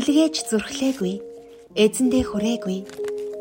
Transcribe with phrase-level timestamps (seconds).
[0.00, 1.14] илгээж зүрхлээгүй,
[1.76, 2.78] эзэндээ хүрээгүй.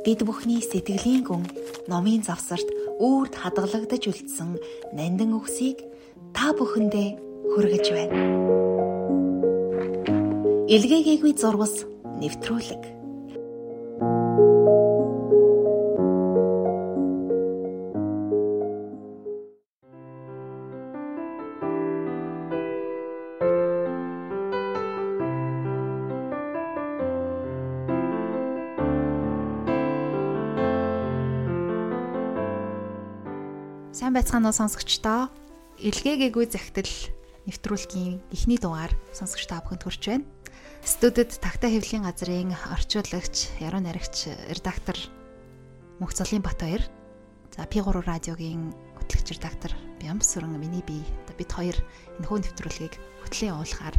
[0.04, 1.48] Бид бүхний сэтгэлийн гүн
[1.88, 2.68] номын завсарт
[3.00, 4.60] үрд хадгалагдаж үлдсэн
[4.92, 5.80] нандин үгсийг
[6.36, 7.10] та бүхэндээ
[7.56, 8.20] хүргэж байна.
[10.68, 11.88] Илгээгээгүй зурвас
[12.20, 12.99] нэвтрүүлэг
[34.30, 35.34] Уу сонсогчдоо.
[35.82, 36.94] Илгээгээгүй захидал
[37.50, 40.30] нэвтрүүлгийн эхний дугаар сонсогч та бүхэнд хүрч байна.
[40.86, 45.02] Студид Тагтаа хэвлэлийн газрын орчуулагч, яруу найрагч, редактор
[45.98, 46.86] Мөхцөлийн Бат хоёр.
[47.58, 48.70] За P3 радиогийн
[49.02, 51.10] хөтлөгч редактор Бямсүрэн миний бие.
[51.34, 51.82] Бид хоёр
[52.22, 53.98] энэ хөө нэвтрүүлгийг хөтлийн явуулахаар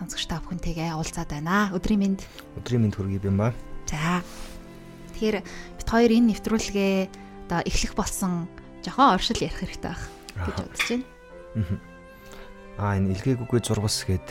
[0.00, 1.68] сонсогч та бүхэнтэйгээ уулзаад байна.
[1.76, 2.24] Өдрийн мэнд.
[2.56, 3.52] Өдрийн мэнд хүргэе юм ба.
[3.84, 4.24] За.
[5.12, 5.44] Тэгэхээр
[5.76, 6.96] бид хоёр энэ нэвтрүүлгээ
[7.52, 8.48] одоо эхлэх болсон
[8.84, 10.04] жохон оршил ярих хэрэгтэй байх
[10.36, 11.06] гэж бодож байна.
[12.80, 14.28] Аа энэ илгээгүйгүй зургас гээд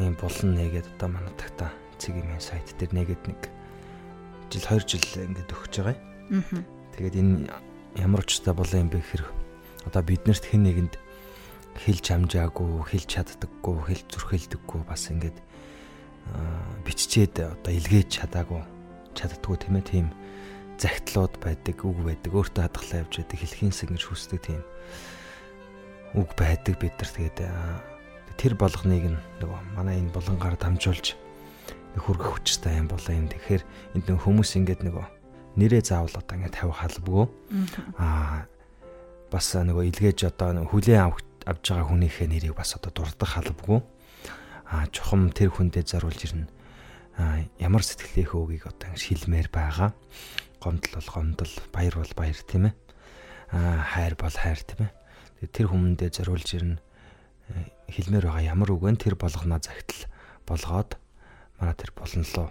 [0.00, 3.40] ийм булан нэгээд одоо манай тагта цэг юм сайт дээр нэгээд нэг
[4.52, 5.96] жил 2 жил ингээд өгч байгаа
[6.28, 6.64] юм.
[6.96, 7.32] Тэгээд энэ
[7.96, 9.24] ямар учиртай болоо юм бэ гэхээр
[9.88, 10.94] одоо биднэрт хэн нэгэнд
[11.72, 15.38] хэлж хамжаагүй, хэлж чаддаггүй, хэлж зүрхэлдэггүй бас ингээд
[16.84, 18.62] биччихэд одоо илгээж чадаагүй
[19.16, 20.06] чаддггүй тийм ээ тийм
[20.82, 24.62] загтлууд байдаг, үг байдаг, өөртөө хадгалаа явж байдаг, хэлхийнсэг гэж хүсдэг тийм
[26.18, 27.38] үг байдаг бид нар тэгээд
[28.36, 31.16] тэр болгоныг нөгөө манай энэ булангаар дамжуулж
[31.96, 33.28] хүргэх хүчтэй юм болоо юм.
[33.28, 33.62] Тэгэхээр
[33.96, 35.06] энд хүмүүс ингээд нөгөө
[35.60, 37.24] нэрээ заавал одоо ингээд тавих халбгүй.
[38.00, 38.48] Аа
[39.28, 41.12] бас нөгөө илгээж одоо хүлээн
[41.48, 43.80] авч байгаа хүнийхээ нэрийг бас одоо дурдах халбгүй.
[44.72, 46.48] Аа чухам тэр хүндээ заруулж ирнэ.
[47.20, 49.92] Аа ямар сэтгэлийнхээ үгийг одоо ингэ шилмээр байгаа
[50.62, 52.74] гомдол бол гомдол, баяр бол баяр тийм ээ.
[53.50, 55.50] Аа хайр бол хайр тийм ээ.
[55.50, 56.78] Тэр хүмүүндээ зориулж ирнэ
[57.90, 58.96] хэлмээр байгаа ямар үг вэ?
[58.96, 60.06] Тэр болгоно загтал
[60.46, 60.96] болгоод
[61.58, 62.48] манай тэр болонлоо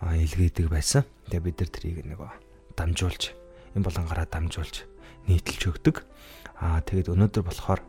[0.00, 1.04] илгээдэг байсан.
[1.28, 2.20] Тэгээ бид нар тэрийг нэг
[2.78, 3.22] дамжуулж
[3.76, 4.86] энэ болонгаараа дамжуулж
[5.28, 5.96] нийтэлж өгдөг.
[6.62, 7.80] Аа тэгээд өнөөдөр болохоор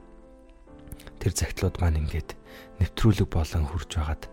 [1.22, 2.36] тэр загтлууд маань ингээд
[2.84, 4.24] нэвтрүүлэг болон хурж байгаад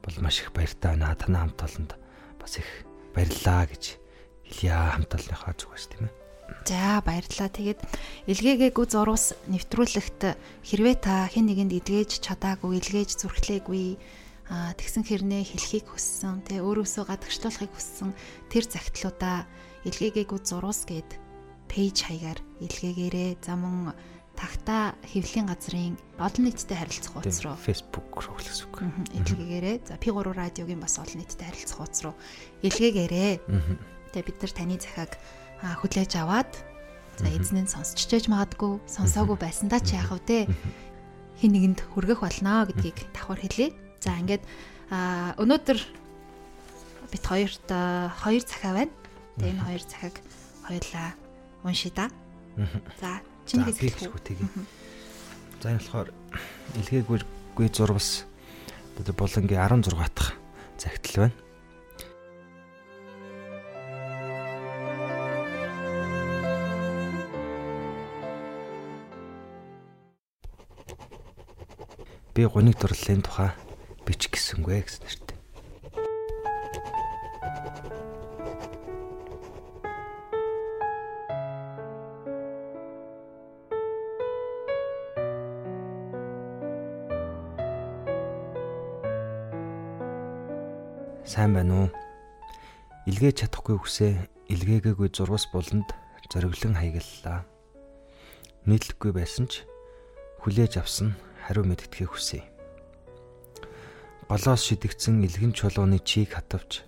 [0.00, 1.14] бол маш их баяртай байна.
[1.14, 1.90] Танай хамт олонд
[2.40, 2.68] бас их
[3.12, 4.03] баярлаа гэж
[4.44, 6.14] хэлье хамталныхаа зүгээс тийм ээ.
[6.64, 7.50] За баярлалаа.
[7.52, 7.80] Тэгээд
[8.28, 10.20] илгээгээгүй зурвас нэвтрүүлэгт
[10.64, 13.96] хэрвээ та хэн нэгэнд эдгэж чадаагүй, илгээж зүрхлээгүй
[14.48, 18.12] а тэгсэн хэрнээ хэлхийг хүссэн, тэ өөрөөсөө гадагшлуулахыг хүссэн
[18.52, 19.48] тэр загтлуудаа
[19.88, 21.16] илгээгээгүй зурвас гэд
[21.68, 23.40] пэйж хаягаар илгээгээрээ.
[23.40, 23.96] За мөн
[24.36, 28.76] тагта хэвлийн газрын олон нийтэд харилцах хуудас руу Facebook руу гэсэн үг.
[29.16, 29.76] Илгээгээрээ.
[29.88, 32.14] За P3 радиогийн бас олон нийтэд харилцах хуудас руу
[32.60, 33.32] илгээгээрээ.
[34.14, 35.12] Тэгээ бид нар таны захааг
[35.82, 36.52] хүлээж аваад
[37.18, 40.46] за эзнэн сонсч чэж магадгүй сонсоогүй байсандаа чи яах вэ
[41.42, 43.74] хин нэгэнд хүргэх болно гэдгийг давхар хэлье.
[43.98, 44.46] За ингээд
[45.42, 45.78] өнөөдөр
[47.10, 47.68] бид хоёрт
[48.22, 48.94] хоёр захаа байна.
[49.42, 50.14] Тэгээ энэ хоёр захааг
[50.62, 51.08] хоёулаа
[51.66, 52.06] уншия да.
[53.02, 53.18] За
[53.50, 54.38] чинийгээс хэлэх үү.
[55.58, 56.08] За энэ болохоор
[56.78, 58.30] илгээгүй зурвас
[58.94, 60.38] одоо болонгийн 16 дахь
[60.78, 61.34] загтал байна.
[72.34, 73.50] Би гуниг дурлалын тухай
[74.02, 75.38] бичих гисэнгүй гэсэн нэртэй.
[91.22, 91.88] Сайн байна уу?
[93.06, 94.12] Илгээж чадахгүй хүсээ
[94.50, 95.86] илгээгээгүй зурвас буланд
[96.26, 97.46] зориглон хаяглалаа.
[98.66, 99.62] Нийтлэхгүй байсан ч
[100.42, 101.14] хүлээж авсан
[101.44, 102.42] хариу мэддэхийг хүсье.
[104.24, 106.82] Голоос шидэгцэн илгэн чулууны чийг хатавч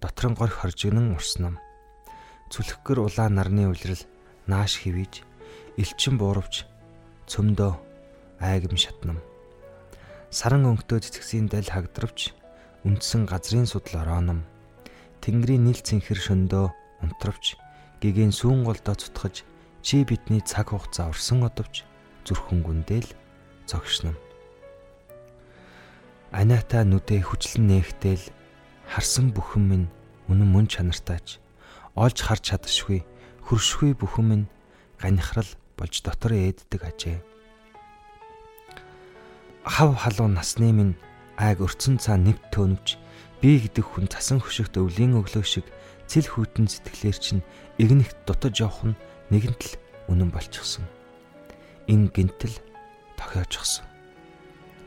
[0.00, 1.58] дотрон горх хоржигнан урснам.
[2.54, 4.06] Зүлхгэр улаан нарны үлрэл
[4.46, 5.26] нааш хивэж
[5.74, 6.64] элчин буурвч
[7.26, 7.72] цөмдөө
[8.38, 9.18] айгам шатнам.
[10.30, 12.30] Саран өнгөтөө цэцгсийн дал хагдравч
[12.86, 14.46] үндсэн газрын судал орооном.
[15.20, 16.66] Тэнгэрийн нийл цэнхэр шөндөө
[17.02, 17.58] унтравч
[18.00, 19.44] гэгийн сүүн голдоо цутгаж
[19.82, 21.84] чи бидний цаг хугацаа урсан одовч
[22.24, 23.08] зүрхэн гүндэл
[23.66, 24.14] зогшно.
[26.30, 28.22] Аниата нүдээ хүчлэн нээхтэл
[28.86, 29.86] харсан бүхэн минь
[30.30, 31.42] үнэн мөн чанартайч
[31.98, 33.02] олж харж чадшгүй
[33.50, 34.46] хөршгүй бүхэн минь
[35.02, 37.18] ганихрал болж дотор ээддэг ажээ.
[39.66, 40.94] Хав халуун насны минь
[41.34, 42.94] айг өрцөн цаа нэвт төнөвч
[43.42, 45.66] би гэдэг хүн цасан хөшигт өвлийн өглөө шиг
[46.06, 47.42] цэл хүйтэн сэтгэлээр чинь
[47.82, 48.98] игнэгт дутаж явах нь
[49.34, 49.72] нэгэнт л
[50.12, 50.86] үнэн болчихсон.
[51.90, 52.54] Энэ гинтэл
[53.20, 53.84] тохиочихсон.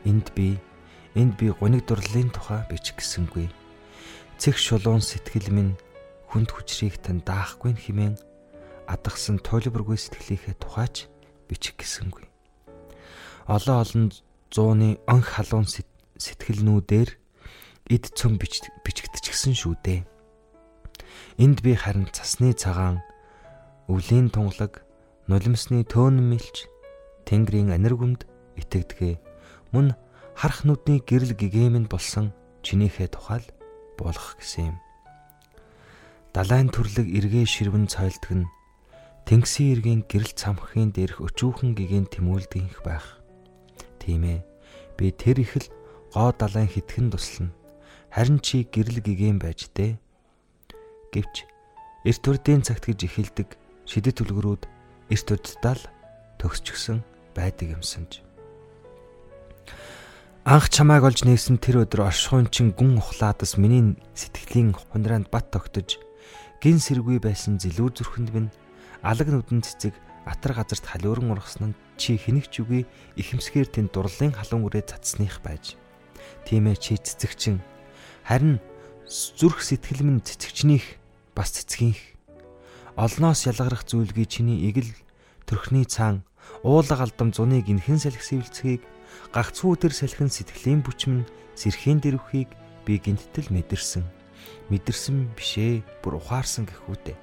[0.02, 0.58] Энд би
[1.14, 3.46] энд би гуниг дурлалын тухай бичих гисэнгүй.
[4.42, 5.78] Цэг шулуун сэтгэл минь
[6.34, 8.18] хүнд хүчрийг тань даахгүй хэмээн
[8.90, 11.06] адагсан тойлборгүй сэтгэлийнхээ тухайч
[11.46, 12.26] бичих гисэнгүй.
[13.46, 14.04] Олон олон
[14.50, 15.70] зууны онх халуун
[16.18, 17.10] сэтгэлнүүдээр
[17.94, 20.02] эд цөм бичигдчихсэн шүү дээ.
[21.38, 22.98] Энд би харин цасны цагаан
[23.86, 24.82] өвлийн тунгалаг
[25.28, 26.73] нулимсны төөнн мэлж
[27.28, 28.28] тэнгэрийн аниргүмд
[28.60, 29.14] итгэдгээ
[29.72, 29.96] мөн
[30.38, 32.32] харах нүдний гэрэл гэгэмэн болсон
[32.62, 33.46] чинийхээ тухайл
[33.98, 34.78] болох гэсэн юм.
[36.34, 38.50] Далайн төрлөг эргээ ширвэн цойлдог нь
[39.28, 43.22] тэнгисийн эргийн гэрэл цамхын дээрх өчүүхэн гэгээн тэмүүлдгийнх байх.
[44.02, 44.40] Тийм ээ.
[44.98, 45.66] Би тэр их л
[46.10, 47.54] гоо далайн хитгэн туслана.
[48.10, 49.98] Харин чи гэрэл гэгээн байж дээ.
[51.14, 51.46] Гэвч
[52.02, 53.48] эрт үрдийн цагт гэж эхэлдэг
[53.86, 54.62] шидэт түлгэрүүд
[55.14, 55.82] эрт үрдтал
[56.42, 57.00] төгсчихсөн
[57.34, 58.22] байдаг юмсанж.
[60.44, 65.96] Анх чамайг олж нээсэн тэр өдөр оршихуйн чин гүн ухлаадас миний сэтгэлийн хундраанд бат тогтож
[66.60, 68.52] гин сэргүй байсан зэлүү зүрхэнд минь
[69.00, 69.96] алаг нүдэн цэцэг
[70.28, 72.84] атар газарт халиуран ургасан нь чи хэнэгч үгүй
[73.16, 75.80] ихэмсгээр тэнд дурлалын халуун үрээ цацсных байж.
[76.44, 77.64] Тийм ээ чи цэцэгчин.
[78.28, 78.60] Харин
[79.08, 81.00] зүрх сэтгэл минь цэцэгчнийх
[81.32, 82.00] бас цэцгийнх.
[83.00, 84.92] Олноос ялгарах зүйлгүй чиний игэл
[85.48, 86.24] төрхний цаан
[86.62, 88.82] уулга алдам зуны гинхэн салхисвэлцгийг
[89.34, 92.50] гагцхүү төр салхин сэтгэлийн бүчмэн сэрхийн дэрвхийг
[92.84, 94.04] би гинттэл мэдэрсэн.
[94.68, 97.16] Мэдэрсэн бишээ бүр ухаарсан гэхүүтэй.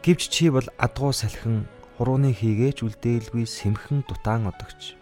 [0.00, 1.68] Гэвч чи бол адгуу салхин
[2.00, 4.96] хурууны хийгээч үлдээлгүй сэмхэн дутаан одогч.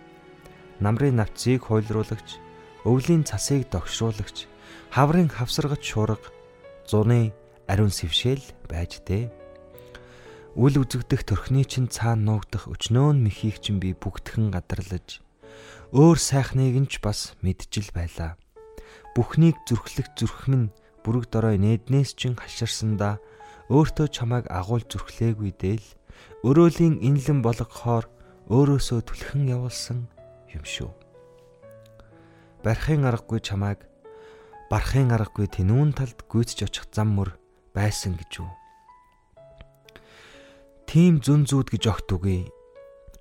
[0.83, 2.43] Намрын навцыг хойлруулагч,
[2.83, 4.51] өвлийн цасыг догшруулагч,
[4.91, 6.31] хаврын хавсаргаж шуурга,
[6.87, 7.31] зуны
[7.71, 9.31] ариун сэвшээл байж дээ.
[10.59, 15.23] Үл үзэгдэх төрхний чин цаана нуугдах өчнөөн мөхийг чин би бүгдхэн гадарлаж
[15.95, 18.35] өөр сайхныг нь ч бас мэджил байлаа.
[19.15, 20.75] Бүхнийг зүрхлэх зүрх минь
[21.07, 23.23] бүрэг дорой нээднээс чин хаширсандаа
[23.71, 25.87] өөртөө чамайг агуул зүрхлээгүй дээл
[26.43, 28.11] өрөөлийн инлэн болгохоор
[28.51, 30.11] өөрөөсөө түлхэн явуулсан
[30.51, 30.91] юм шүү.
[32.67, 33.87] Барихын аргагүй чамайг
[34.67, 37.39] барахын аргагүй тэнүүн талд гүйцэж очих зам мөр
[37.71, 38.58] байсан гэж үү.
[40.89, 42.49] Тим зүн зүүд гэж огт үгүй.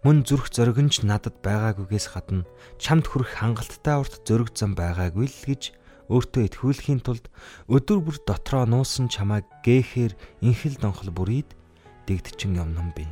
[0.07, 2.47] Мөн зүрх зоригнч надад байгаагүйгээс гадна
[2.79, 5.75] чамд хүрэх хангалттай урт зөрөг зам байгаагүй л гэж
[6.07, 7.27] өөртөө итгүүлэхийн тулд
[7.67, 10.15] өдөр бүр дотроо нуусан чамайг гээхээр
[10.47, 11.59] инхэл донхол бүрийд
[12.07, 13.03] дэгдчин юмнам би.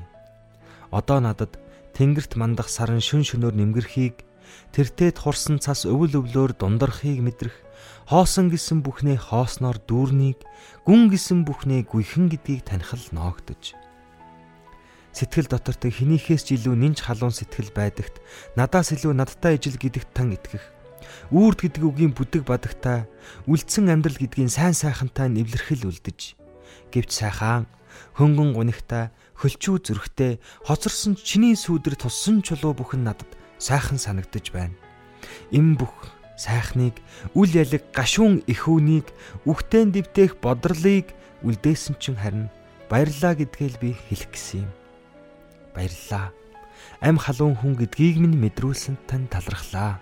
[0.87, 1.59] Одоо надад
[1.91, 4.23] тэнгэрт мандах саран шүн шөнөөр нэмгэрхийг
[4.71, 7.59] тэртээд хурсан цас өвөл өвлөөр дундархийг мэдрэх
[8.07, 10.39] хоосон гисэн бүхнээ хоосноор дүүрнийг
[10.87, 13.75] гүн гисэн бүхнээ гүйхэн гэдгийг танихал ноогдож
[15.15, 18.19] сэтгэл дотортой хинийхээс ч илүү нинж халуун сэтгэл байдагт
[18.59, 20.75] надаас илүү надтай ижил гэдэгт тан итгэх
[21.31, 23.09] Үүрд гэдэг үгийн бүдэг бадагтай
[23.49, 26.37] үлдсэн амьдрал гэдгийн сайн сайхантай нэвлэрхэл үлдэж
[26.93, 27.65] гэвч сайхан
[28.19, 29.09] хөнгөн гунигтай
[29.39, 30.33] хөлчүү зүрхтэй
[30.67, 34.75] хоцорсон чиний сүудэр туссан чулуу бүхэн надад сайхан санагдаж байна.
[35.51, 35.93] Им бүх
[36.37, 36.99] сайхныг
[37.33, 39.07] үл ялэг гашуун эхүүнийг
[39.47, 42.47] үхтэн дэвтэх бодрлыг үлдээсэн чин харин
[42.91, 44.84] баярлаа гэдгээл би хэлэх гэсэн юм.
[45.75, 46.31] Баярлаа.
[47.03, 49.99] Ам халуун хүн гэдгийг минь мэдрүүлсэн тань талархлаа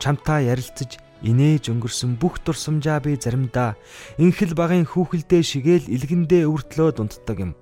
[0.00, 3.76] чамтай ярилцаж инээж өнгөрсөн бүх дурсамжаа би заримдаа
[4.16, 7.52] инхэл багын хүүхэлдээ шигээл илгэндээ өвөртлөө дунддаг юм.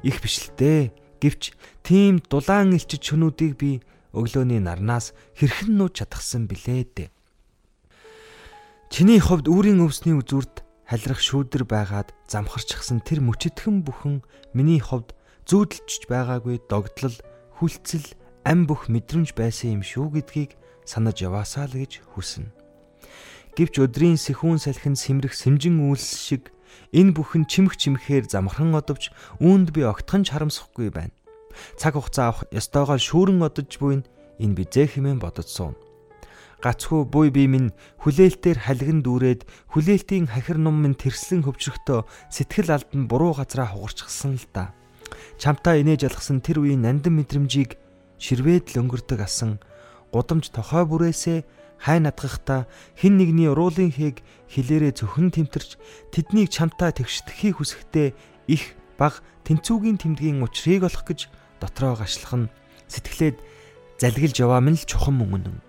[0.00, 0.92] Их бишлээ.
[1.20, 1.52] Гэвч
[1.84, 3.70] тийм дулаан элчиж чөнүүдийг би
[4.12, 7.08] өглөөний нарнаас хэрхэн нууж чадахсан билээ дээ.
[8.92, 14.20] Чиний хувьд үүрийн өвсний үзүүрт халирах шүүдэр байгаад замхарчихсан тэр мөчөдхөн бүхэн
[14.52, 17.16] миний хувьд зүүдэлж байгаагүй догтлол,
[17.58, 18.06] хүлцэл,
[18.42, 22.50] ам бүх мэдрэмж байсан юм шүү гэдгийг санаж яваасаа л гэж хүснэ.
[23.56, 26.52] Гэвч өдрийн сэхүүн салхин сэмрэх сэмжин үйлс шиг
[26.92, 29.10] энэ бүхэн чимх чимхээр замхан одовч
[29.40, 31.14] үүнд би огтхон ч харамсахгүй байна.
[31.80, 34.04] Цаг хугацаа авах ёстойгоо шүүрэн одож буй
[34.38, 35.74] энэ бизээ хэмээн бодож суун.
[36.60, 37.72] Гацхүү буй би минь
[38.04, 44.46] хүлээлтээр халиган дүүрээд хүлээлтийн хахир ном минь тэрслэн хөвчрөхдөө сэтгэл алдан буруу газараа хугарчихсан л
[44.52, 44.72] да.
[45.40, 47.76] Чамтаа инээж алгасан тэр үеийн нандин мэдрэмжийг
[48.18, 49.60] ширвээд л өнгөрдөг асан
[50.12, 51.44] гудамж тохой бүрээсээ
[51.78, 55.76] хай надгахта хин нэгний уруулын хээг хилээрээ зөвхөн тэмтэрч
[56.12, 58.08] тэднийг чамтаа тэгшдэхийг хүсэхдээ
[58.48, 61.28] их баг тэнцүүгийн тэмдгийн учрыг олох гэж
[61.60, 62.52] дотроо гашлах нь
[62.88, 63.36] сэтгэлээд
[64.00, 65.60] залгилж яваа мэн л чухам мөнгөн.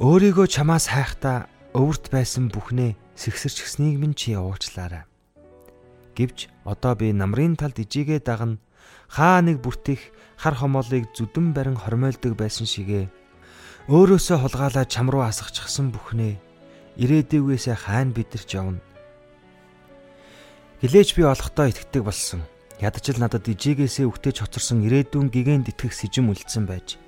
[0.00, 5.08] Өөрийгөө чамаас хайхдаа өвөрт байсан бүхнээ сэгсэрч гиснийг минь чи уучлаарай.
[6.16, 8.60] Гэвч одоо би намрын талд ижигээ дагна
[9.08, 13.08] хаа нэг бүртих хар хомоолыг зүдэн барин хормойлдог байсан шигэ
[13.88, 16.36] өөрөөсөө хулгаалаа чам руу асахчихсан бүхнээ
[17.02, 18.80] ирээдүйгээсээ хайна бидэрч явна.
[20.82, 22.42] Хилээч би олохдоо итгэдэг болсон.
[22.82, 26.98] Ядаж л надад ижигээсээ үхтэж хоцорсон ирээдүйн гэгэнд итгэх сэжим үлдсэн байж.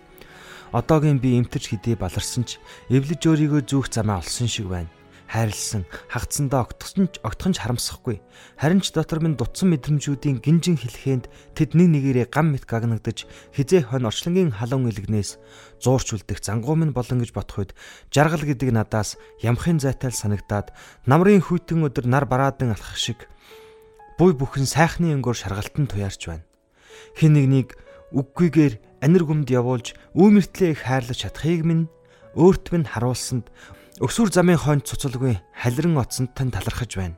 [0.70, 4.90] Одоогийн би эмтэрч хэдий баларсан ч эвлэж өөрийгөө зүүх замаа олсон шиг байна.
[5.24, 8.20] Хайрлсан, хагцсандаа огтсон ч огтхон ч харамсахгүй.
[8.60, 11.26] Харин ч дотор минь дутсан мэдрэмжүүдийн гинжин хэлхэнд
[11.56, 13.26] тэд нэг нэгээрээ гам мэт гагнагдаж
[13.56, 15.40] хизээ хон орчлонгийн халуун илгнээс
[15.80, 17.72] зуурч үлдэх зангуу минь болон гэж бодох үед
[18.12, 20.70] жаргал гэдэг надаас ямхын зайтал санагдаад
[21.08, 23.26] намрын хүйтэн өдөр нар бараадан алхах шиг
[24.20, 26.46] буй бүхэн сайхны өнгөөр шаргалтан туяарч байна.
[27.18, 27.74] Хин нэгнийг
[28.14, 31.90] үггүйгээр анир гүмд явуулж үүмэртлээ их хайрлаж чадахыг минь
[32.38, 33.50] өөрт минь харуулсанд
[34.02, 37.14] өсвөр замын хойнд цуцалгүй халиран оцонд тань талархаж байна.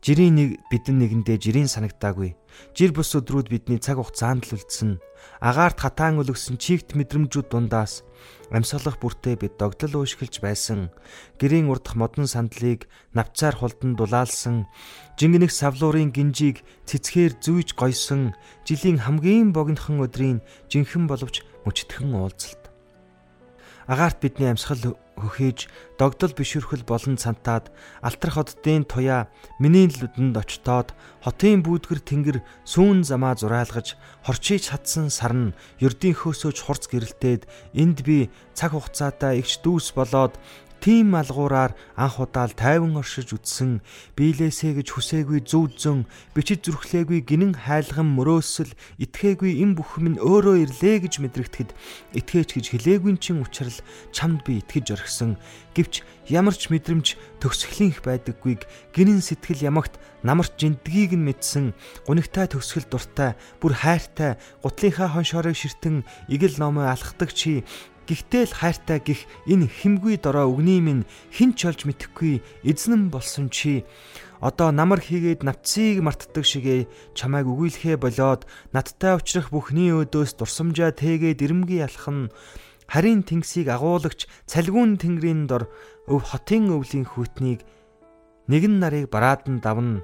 [0.00, 2.32] Жирийн нэг бидэн нэгэндээ жирийн санагдаагүй.
[2.72, 4.96] Жир бус өдрүүд бидний цаг хугацаанд л үлдсэн.
[5.44, 8.08] Агаарт хатаан өлгсөн чигт мэдрэмжүүд дундаас
[8.48, 10.88] амьсгалах бүртээ бид догдол уушгилж байсан.
[11.36, 14.64] Гэрийн урдах модон сандлыг навцаар хулдан дулаалсан.
[15.20, 18.32] Жингэнэх савлуурын гинжийг цэцгээр зүйж гойсон.
[18.64, 20.40] Жилийн хамгийн богинохон өдрийн
[20.72, 22.72] жинхэн боловч мөчтгөн уулзалт.
[23.84, 25.68] Агаарт бидний амьсгал хөхийж
[26.00, 27.68] догдол бишүрхэл болон цантаад
[28.00, 29.28] алтрах хотдын туяа
[29.60, 35.52] миний лүдэнд очтоод хотын бүүдгэр тэнгэр сүүн замаа зураалгаж хорчиж чадсан сарн
[35.84, 37.44] ердийнхөөсөөч хурц гэрэлтээд
[37.76, 40.40] энд би цаг хугацаатай игч дүүс болоод
[40.80, 43.84] Тийм малгуураар анх удаал тайван оршиж үтсэн.
[44.16, 48.72] Биелээсэ гэж хүсээгүй зүүдзөн бичиж зүрхлээгүй гинэн хайлган мөрөөсөл
[49.04, 51.70] итгээгүй им бүхэн минь өөрөө ирлээ гэж мэдрэгдэхэд
[52.16, 53.84] итгээж гэж хэлээгүй чин учраас
[54.16, 55.36] чамд би итгэж орхисон.
[55.76, 56.00] Гэвч
[56.32, 58.64] ямар ч мэдрэмж төгсгөлийнх байдаггүйг
[58.96, 61.72] гинэн сэтгэл ямагт намарч жиндгийг нь мэдсэн.
[62.06, 67.64] Гунигтай төгсгөл дуртай бүр хайртай гутлынхаа хоншоорыг ширтэн игэл номоо алхдаг чи
[68.10, 73.54] Гэхдээ л хайртай гих энэ химгүй дорой өгний минь хэн ч олж мэдэхгүй эзнэн болсон
[73.54, 73.86] чи.
[74.42, 81.38] Одоо намар хийгээд навцыг мартдаг шигээ чамайг өгүүлэхэ болоод надтай уулзрах бүхний өдөөс дурсамжаа тээгээд
[81.38, 82.34] ирэмгий алхам
[82.90, 85.70] харин тэнгисийг агуулагч цалгуун тэнгэрийн дор
[86.10, 87.62] өв хотын өвлийн хүүтнийг
[88.50, 90.02] нэгэн нарыг бараадан давна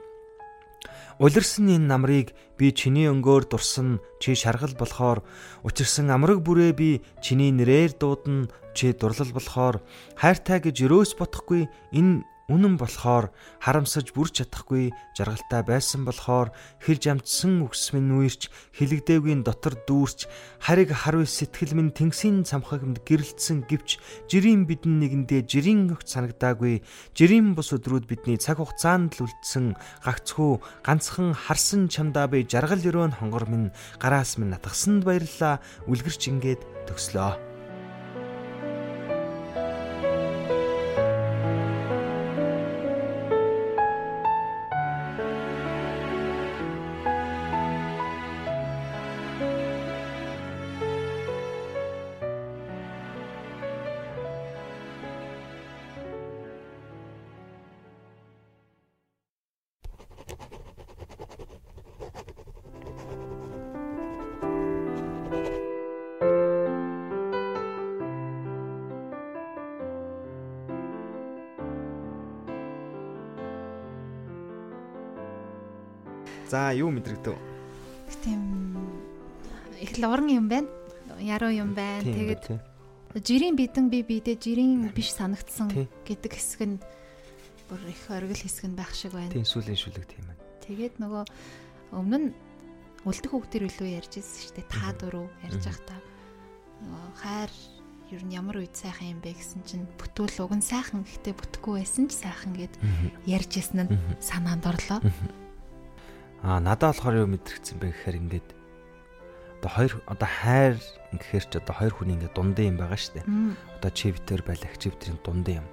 [1.17, 5.25] Улирсан энэ намрыг би чиний өнгөөр дурсан чи шаргал болохоор.
[5.65, 9.81] Учирсан амраг бүрээ би чиний нэрээр дуудана чи дурлал болохоор.
[10.21, 17.67] Хайртай гэж өрөөс бодохгүй энэ Үнэн болохоор харамсаж бүрч чадахгүй жаргалтай байсан болохоор хэлж амтсан
[17.67, 20.31] үгс минь нүирч хилэгдээгүй дотор дүүрч
[20.63, 23.99] хариг харвь сэтгэл минь тэнгисийн цамхагмд гэрэлтсэн гэвч
[24.31, 26.87] жирийн бидэн нэгэндээ жирийн өгч санагдаагүй
[27.19, 29.75] жирийн бус өдрүүд бидний цаг хугацаанд л үлдсэн
[30.07, 35.59] гагцхүү ганцхан харсан чамдаа би жаргал өрөөн хонгор минь гараас минь натгсанд баярлаа
[35.91, 37.46] үлгэрч ингээд төгслөө
[77.07, 77.39] мэдрэгдэв?
[78.27, 78.43] Тийм
[79.79, 80.69] их луран юм байна.
[81.23, 82.03] Яруу юм байна.
[82.03, 82.59] Тэгээд
[83.23, 85.71] жирийн бидэн би бидээ жирийн биш санагдсан
[86.03, 86.77] гэдэг хэсэг нь
[87.71, 89.31] бүр их оргил хэсэг нь байх шиг байна.
[89.31, 90.43] Тийм сүлийн шүлэг тийм байна.
[90.67, 91.25] Тэгээд нөгөө
[91.95, 92.29] өмнө нь
[93.07, 94.67] үлдэх хүүхдэр илүү ярьж ирсэн шүү дээ.
[94.67, 96.01] Та дөрөв ярьж байхдаа
[97.23, 97.51] хайр
[98.11, 101.75] ер нь ямар үед сайхан юм бэ гэсэн чинь бүтүүл уг нь сайхан гэхдээ бүтэхгүй
[101.81, 102.75] байсан ч сайхан гэд
[103.27, 105.01] ярьж ирсэн нь санаанд орлоо.
[106.43, 108.49] Аа надад болохоор юу мэдрэгдсэн бэ гэхээр ингээд
[109.61, 110.75] одоо хоёр одоо хайр
[111.17, 113.27] гэхээр ч одоо хоёр хүний ингээд дундын юм байгаа шүү дээ.
[113.81, 115.69] Одоо чи битэр байлах чи битрийн дундын юм.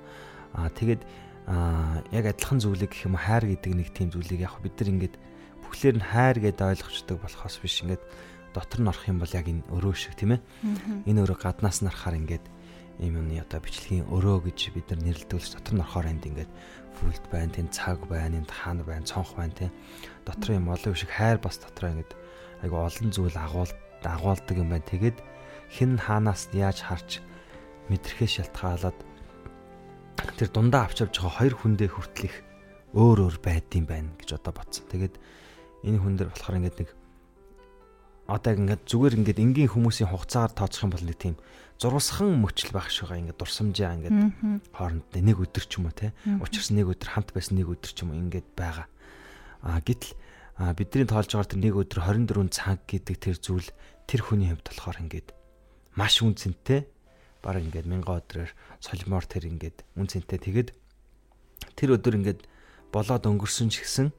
[0.56, 1.02] Аа тэгээд
[1.48, 5.16] аа яг адилхан зүйлийг гэх юм хайр гэдэг нэг тийм зүйлийг яг бид нар ингээд
[5.68, 8.04] бүхлээр нь хайр гэдээ ойлгочдөг болохоос биш ингээд
[8.56, 10.42] дотор нь орох юм бол яг энэ өрөө шиг тийм ээ.
[11.10, 12.46] Энэ өрөө гаднаас нь харахаар ингээд
[13.00, 16.52] юм одоо бичлэгийн өрөө гэж бид нар нэрлэдэг дотор нь орохоор энд ингээд
[17.02, 19.72] бүлд байна, тэнд цаг байна, энд хаан байна, цонх байна тийм.
[20.26, 22.10] Дотор юм олон шиг хайр бас дотроо ингэж
[22.62, 23.72] айгу олон зүйл агуул
[24.06, 24.86] агуулдаг юм байна.
[24.86, 25.18] Тэгээд
[25.74, 27.20] хэн хаанаас яаж харж
[27.90, 28.98] мэдрэхээ шалтгаалаад
[30.38, 32.36] тэр дундаа авч явж байгаа хоёр хүндээ хүртэл их
[32.94, 34.86] өөр өөр байдсан байна гэж одоо бодсон.
[34.88, 35.16] Тэгээд
[35.84, 36.90] энэ хүн дээр болохоор ингээд нэг
[38.30, 41.36] одоо ингээд зүгээр ингээд энгийн хүмүүсийн хугацаагаар тооцох юм бол нэг тийм
[41.84, 44.20] зурвасхан мөчл байх шиг байгаа ингээд дурсамжаа ингээд
[44.72, 46.16] хооронд нэг өдөр ч юм уу те.
[46.40, 48.88] Учирс нэг өдөр хамт байсан нэг өдөр ч юм ингээд байгаа.
[49.68, 50.16] А гэтэл
[50.80, 53.68] бидний тоолж байгаа тэр нэг өдөр 24 цаг гэдэг тэр зүйл
[54.08, 55.28] тэр хүний хувьд болохоор ингээд
[56.00, 56.88] маш үнцэнтэй
[57.44, 60.70] баг ингээд мянган өдрөөр солимоор тэр ингээд үнцэнтэй тэгээд
[61.76, 62.42] тэр өдөр ингээд
[62.96, 64.16] болоод өнгөрсөн ч гэсэн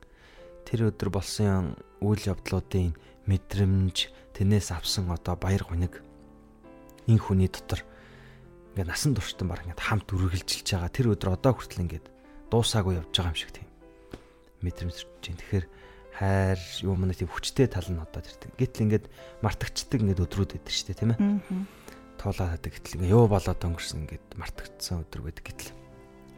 [0.69, 2.93] тэр өдөр болсон үйл явдлуудын
[3.25, 6.04] мэдрэмж тэрнээс авсан одоо баяр гониг
[7.09, 7.83] энэ хүний дотор
[8.75, 12.07] ингээд насан туршдсан баг ингээд хамт үргэлжилж байгаа тэр өдөр одоо хүртэл ингээд
[12.51, 13.69] дуусаагүй явж байгаа юм шиг тийм
[14.65, 15.67] мэдрэмж чинь тэгэхээр
[16.15, 18.55] хайр юу мөн тийм хүчтэй тал нь одоо тэр.
[18.55, 19.07] Гэтэл ингээд
[19.43, 21.21] мартагчдаг ингээд өдрүүд байдаг шүү дээ тийм ээ.
[22.23, 25.75] Туулаад байдаг гэтэл ингээд юу болоод өнгөрсөн ингээд мартагдсан өдөр байдаг гэтэл.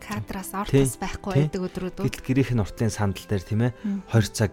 [0.00, 2.06] Кадраас ортос байхгүй байдаг өдрүүд үү?
[2.08, 3.72] Гэтэл гэрийнх нь уртлын сандал дээр тийм ээ.
[4.08, 4.52] 20 цаг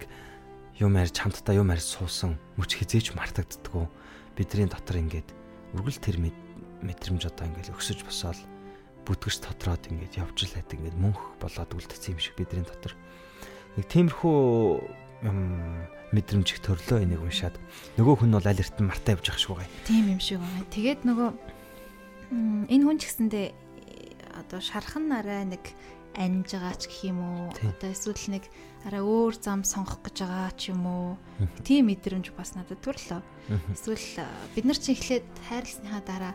[0.84, 3.88] юм ярьж хамтдаа юм ярьж суусан мөч хизээч мартагддггүй.
[4.36, 5.30] Бидний дотор ингээд
[5.74, 8.40] үргэлж тэр мэдрэмж одоо ингээд өксөж босоод
[9.04, 12.96] бүтгэж тодроод ингээд явж л байдаг ингээд мөнх болоод үлдсэн юм шиг бидний дотор.
[13.76, 14.40] Нэг тиймэрхүү
[16.14, 17.56] мэдрэмж их төрлөө энийг уншаад
[17.98, 19.72] нөгөө хүн бол аль эртэн мартаа явж ах шиг байгаа.
[19.88, 20.68] Тийм юм шиг байгаа.
[20.72, 21.30] Тэгээд нөгөө
[22.70, 23.48] энэ хүн ч гэсэндээ
[24.40, 25.64] одоо шархан арай нэг
[26.14, 28.44] анж байгаа ч гэх юм уу одоо эсвэл нэг
[28.84, 31.16] арай өөр зам сонгох гэж байгаа ч юм уу?
[31.64, 33.22] Тийм мэдрэмж бас надад төрлөө
[33.72, 36.34] эсвэл бид нар чинь эхлээд хайрласныхаа дараа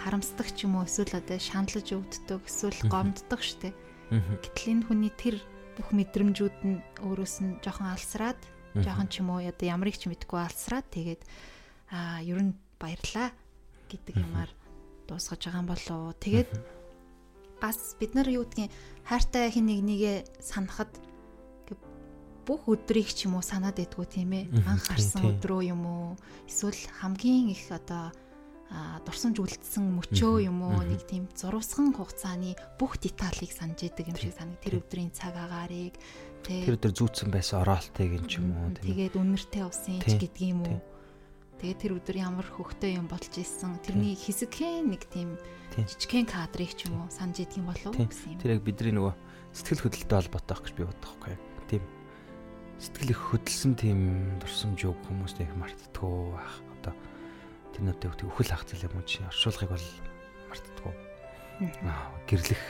[0.00, 0.88] харамсдаг ч юм уу?
[0.88, 3.76] Эсвэл одоо шаналж өвддөг эсвэл гомддог штеп.
[4.08, 5.36] Гэтэл энэ хүний тэр
[5.76, 8.40] бүх мэдрэмжүүд нь өөрөөс нь жоохон алсраад
[8.74, 11.22] жоохон ч юм уу одоо ямарыг ч мэдгүй алсраад тэгээд
[11.92, 13.28] аа ер нь баярлаа
[13.92, 14.50] гэдэг юмар
[15.04, 16.14] дуусгаж байгаа юм болоо.
[16.16, 16.50] Тэгээд
[17.60, 18.72] бас бид нар юу гэдгийг
[19.04, 20.90] хайртай хин нэг нэгэ санахад
[22.46, 24.44] бүх өдрийг ч юм уу санаад байдгүй тийм ээ.
[24.66, 26.08] Анх харсан өдрөө юм уу?
[26.48, 28.12] Эсвэл хамгийн их одоо
[29.02, 30.78] дурсамж үлдсэн мөчөө юм уу?
[30.86, 35.98] Нэг тийм зурвасхан хугацааны бүх деталийг санаж идэг юм шиг санаг тэр өдрийн цаг агаарыг
[36.46, 40.62] тэр өдөр зүүцсэн байсан оролтыг юм ч юм уу тэгээд үнэртэй усын ч гэдэг юм
[40.70, 40.78] уу?
[41.60, 43.76] Тэгээд тэр өдөр ямар хөвгтэй юм болж исэн?
[43.84, 45.36] Тэрний хэсэгхэн нэг тийм
[45.76, 48.40] жижигхэн кадрыг ч юм уу санаж идэг юм болов гэсэн юм.
[48.40, 49.12] Тэр яг бидний нөгөө
[49.52, 51.36] сэтгэл хөдлөлтөй холбоотой байх гэж би тийм
[52.80, 54.00] сэтгэл их хөдөлсөн тийм
[54.40, 56.94] дурсамж юу хүмүүстэй их мартдаггүй байх одоо
[57.80, 59.88] Тэнүүтэй үхэл үхэл ах зэл юм чи оршуулгыг бол
[60.50, 60.94] мартдаггүй.
[61.86, 62.64] Аа гэрлэх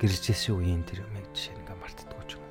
[0.00, 2.44] гэржсэн үеийн тэр юмыг жишээ ингээ мартдаггүй ч юм.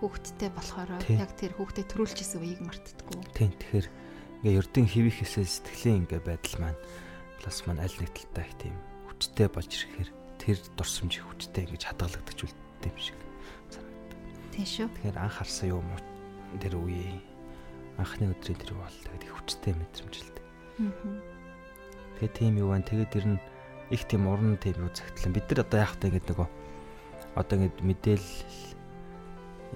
[0.00, 3.20] Хүүхдтэй болохоор яг тэр хүүхдэд төрүүлжсэн үеийг мартдаггүй.
[3.36, 3.86] Тийм тэгэхээр
[4.44, 6.80] ингээ ердийн хэвих хэсээ сэтгэлийн ингээ байдал маань
[7.40, 8.76] плюс маань аль нэг талтай их тийм
[9.08, 13.25] хүчтэй болж ирэхээр тэр дурсамж их хүчтэй ингэж хадгалагдаж үлддэг юм шиг.
[14.56, 14.88] Тийм шүү.
[14.88, 15.88] Тэгэхээр анх харсан юм
[16.56, 17.20] тэр үеийн
[18.00, 20.36] анхны өдрийн тэр бол тэгээд их хүчтэй мэдрэмж л
[22.16, 22.84] Тэгээ тийм юу байна.
[22.84, 23.40] Тэгээд ер нь
[23.92, 25.36] их тийм уран тийм юу цагтлан.
[25.36, 26.48] Бид нар одоо яах вэ гэдэг нөгөө
[27.36, 28.32] одоо ингэ мэдээлэл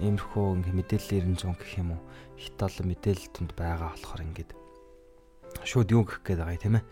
[0.00, 2.00] иймэрхүү ингэ мэдээлэл 900 гэх юм уу.
[2.40, 4.50] Хит олон мэдээлэл тунд байгаа болохоор ингээд
[5.64, 6.84] шууд юу гэх гээд байгаа юм тийм ээ.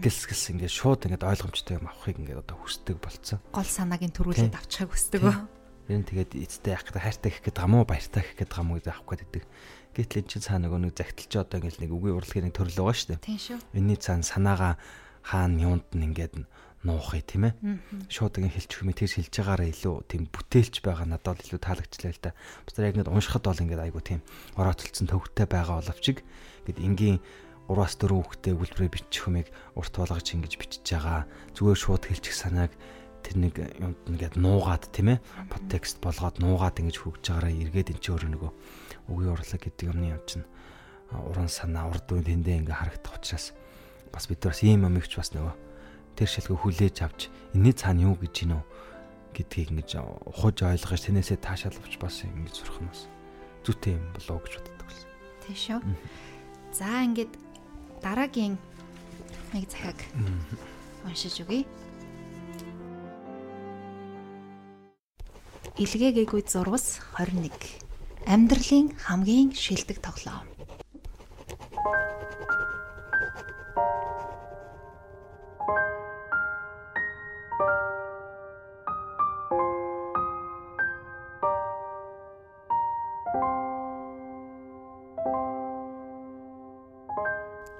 [0.00, 3.40] Гэлс гэлс ингээд шууд ингээд ойлгомжтой юм авахыг ингээд одоо хүсдэг болцсон.
[3.52, 5.20] Гол санааг нь төрүүлээд авчихыг хүсдэг
[5.88, 8.92] Ер нь тэгээд эцтэй яах гэдэг хайртай гэх гээд гамуу баяртай гэх гээд гамуу гэдэг
[8.92, 9.44] авах гээд
[9.94, 12.98] Гэтэл эн чинь цаана нөгөө нэг загталч одоо ингээл нэг үгийн урлагийн нэг төрөл байгаа
[12.98, 13.22] шүү дээ.
[13.30, 13.58] Тийм шүү.
[13.78, 14.70] Энийний цаана санаага
[15.22, 16.34] хаана юунд нь ингээд
[16.82, 17.54] нуухыг тийм ээ.
[18.10, 22.22] Шууд ингэ хэлчих юм тэр хэлж байгаараа илүү тийм бүтээлч байгаа надад илүү таалагчлаа л
[22.26, 22.34] да.
[22.66, 24.20] Бусдаар яг ингэ уншихад бол ингэ айгу тийм
[24.58, 26.04] ороотолцсон төвхтэй байгаа боловч
[26.66, 27.18] ингээд энгийн
[27.70, 31.24] 3-аас 4 хүүхдээ үлбэрээ бичих юмыг урт болгож ингэж бичиж байгаа.
[31.56, 32.74] Зүгээр шууд хэлчих санааг
[33.24, 35.24] тэр нэг юмд ингээд нуугаад тийм ээ.
[35.48, 38.52] Подтекст болгоод нуугаад ингэж хөгж байгаараа эргээд эн чинь өөрөө нөгөө
[39.08, 40.44] үгийн урлаг гэдэг юмны юм чинь
[41.10, 43.56] уран санаа урд үн тэндээ ингээ харагдах учраас
[44.12, 45.54] бас бид бас ийм юм ихч бас нөгөө
[46.20, 47.20] тэр шилгээ хүлээж авч
[47.56, 48.62] энэний цаана юу гэж гинөө
[49.34, 49.90] гэдгийг ингэж
[50.30, 53.02] ухаж ойлгож тэнээсээ таашаалвч бас ингэж сурах нь бас
[53.66, 55.08] зүйтэй юм болоо гэж боддог байсан.
[55.42, 55.80] Тийм шүү.
[56.70, 57.32] За ингээд
[57.98, 58.54] дараагийн
[59.52, 59.98] нэг захаг
[61.02, 61.66] уншиж өгье.
[65.74, 67.50] Илгээгээгүй зурвас 21
[68.30, 70.46] Амьдралын хамгийн шилдэг тоглоом.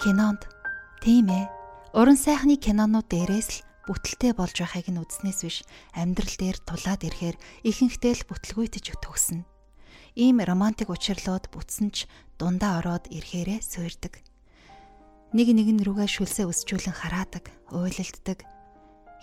[0.02, 0.42] Кинонд
[0.98, 1.46] тийм ээ
[1.94, 5.58] Уран сайхны кинонууд дээрээс л бүтэлтэй болж байхыг нь үзснээс биш
[5.92, 7.36] амьдрал дээр тулаад ирэхээр
[7.68, 9.44] ихэнхдээ л бүтлгүйтж төгснө.
[10.14, 12.06] Ийм романтик учирлууд бүтсэн ч
[12.38, 14.22] дундаа ороод ирэхээрээ суйрдаг.
[15.34, 18.46] Нэг нэгэн рүүгээ шүлсээ өсчүүлэн хараадаг, уйлалддаг.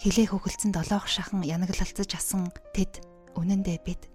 [0.04, 3.00] Хилээ хөхөлцөн долоох шахан янаглалцаж асан тэд
[3.39, 4.12] үнэндээ бид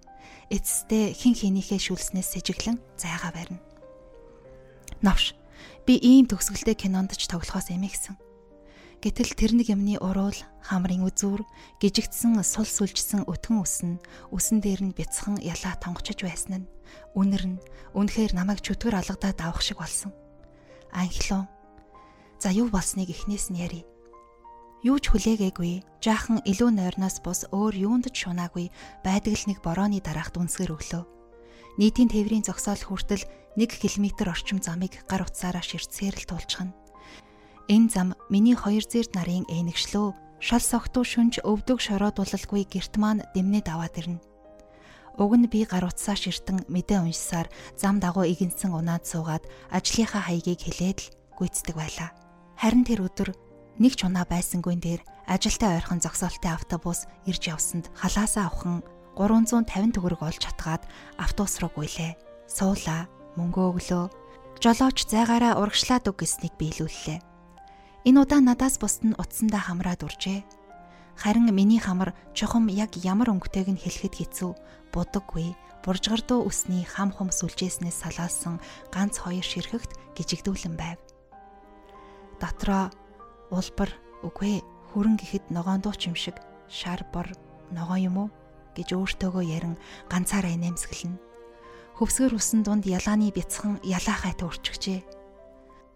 [0.53, 3.61] эцэстээ хин хинийхээ шүлснээс сэжиглэн зайгаа барина.
[5.01, 5.33] Навш
[5.89, 8.26] би ийм төгсгөлтэй кинонд ч тоглохоос эмээгсэн.
[8.97, 10.33] Гэтэл тэр нэг юмны уруул,
[10.65, 11.45] хамрын үзүүр,
[11.77, 13.91] гижигдсэн сул сүлжсэн өтгөн үсэн,
[14.33, 16.69] үсэн дээр нь бяцхан ялаа тонгочж байсан нь
[17.13, 17.57] үнэр нь
[17.93, 20.17] үнэхээр намайг чөтгөр алгадаад авах шиг болсон.
[20.89, 21.45] Анхлоо.
[22.41, 23.85] За юу болсныг эхнээс нь ярив.
[24.81, 28.73] Юу ч хүлээгээгүй, жаахан илүү нойрноос бус өөр юунд ч шунаагүй
[29.05, 31.05] байдаг л нэг борооны дараахт үнсгэр өглөө.
[31.77, 33.25] Нийтийн тээврийн зогсоол хүртэл
[33.61, 36.86] 1 км орчим замыг гар утсаараа ширтсээр л туулчихна
[37.67, 43.67] Энэ зам миний хоёр зэрд нарын ээнэгшлөө шал согтуу шүнж өвдөг шороодуулалгүй герт маань дэмнээд
[43.67, 44.23] аваад ирнэ.
[45.19, 50.63] Уг нь би гар утсаа ширтэн мэдээ уншсаар зам дагуу игэнсэн унаад суугаад ажлынхаа хаягийг
[50.63, 52.09] хэлээд л гүйцэтгэг байлаа.
[52.55, 53.35] Харин тэр өдөр
[53.83, 58.79] нэг ч унаа байсангүй дээр ажилтаа ойрхон зогсоолтын автобус ирж явсанд халаасаа авхан
[59.19, 60.87] 350 төгрөг олж чатгаад
[61.19, 62.15] автобус руу гуйлээ.
[62.47, 64.05] Суулаа, мөнгө өглөө.
[64.61, 67.36] Жолооч зайгаараа урагшлаад өг гэснийг биелүүллээ.
[68.07, 70.47] Энэ удаа надаас бусд нь утсандаа хамраад уржээ.
[71.19, 74.51] Харин миний хамар чухам яг ямар өнгөтэйг нь хэлэхэд хэцүү,
[74.95, 75.51] будаггүй,
[75.83, 78.63] буржгардуу үсний хам хум сүлжээснээс салаалсан
[78.95, 80.95] ганц хоёр ширхэгт гжигдүүлэн байв.
[82.39, 82.95] Дотроо
[83.51, 83.91] улбар
[84.23, 84.63] үгүй
[84.95, 86.39] хүрэн гэхэд ногоон дуу ч юм шиг
[86.71, 87.27] шар бор
[87.75, 88.29] ногоо юм уу
[88.71, 89.75] гэж өөртөөгөө ярин
[90.07, 91.19] ганцаараа нэмсгэлнэ.
[91.99, 95.16] Хөвсгөр усан дунд ялааны бяцхан ялаахай төрчихжээ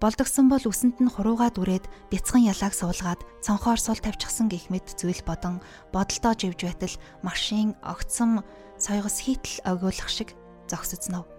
[0.02, 5.22] Болдогсон бол үсэнд нь хуруугаа дүрээд бяцхан ялааг суулгаад цонхоор сул тавьчихсан гих мэд зүйл
[5.22, 5.62] бодон
[5.94, 8.42] бодолдоо живж байтал машин огцом
[8.82, 10.34] сойгос хийтэл огиулах шиг
[10.66, 11.30] зогсоцнов.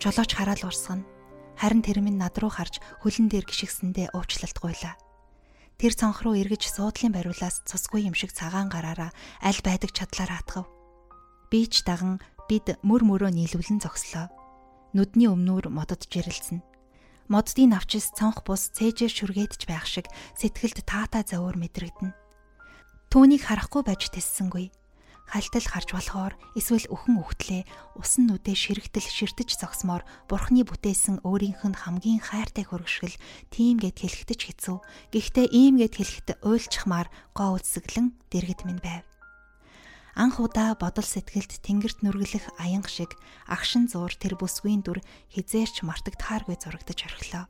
[0.00, 1.04] Жолооч хараад урсгана.
[1.60, 4.96] Харин тэр минь над руу харж хөлн дээр гიშгсэндээ уучлалт гуйлаа.
[5.76, 9.12] Тэр цонх руу эргэж суудлын бариулаас цусгүй юм шиг цагаан гараараа
[9.44, 10.72] аль байдаг чадлаараа атгав.
[11.52, 12.16] Би ч даган
[12.48, 14.32] бид мөр мөрөө нийлүүлэн зогслоо.
[14.96, 16.64] Нүдний өмнөр модод жирэлцэн
[17.30, 22.10] моддын навчис цонх бус цээжээр шүргээдж байх шиг сэтгэлд таата завуур мэдрэгдэнэ.
[23.14, 24.74] Түүнийг харахгүй байж тэссэнгүй.
[25.30, 27.62] Халтал харж болохоор эсвэл өхөн үхтлээ
[27.94, 33.14] усан нүдээ ширэгтэл ширтэж зогсмоор бурхны бүтээсэн өөрийнх нь хамгийн хайртай хөргөшгөл
[33.54, 34.76] тийм гэд хэлэхдээ хэцүү.
[35.14, 39.09] Гэхдээ ийм гэд хэлэхдээ уйлчхмаар гоо үсгэлэн дэргэд минь байв.
[40.20, 43.16] Анх удаа бодол сэтгэлд тэнгэрт нүргэлэх аянга шиг
[43.48, 45.00] агшин зуур тэр бүсгүйн дүр
[45.32, 47.48] хизээрч мартагдахааргүй зурагдаж орхилоо.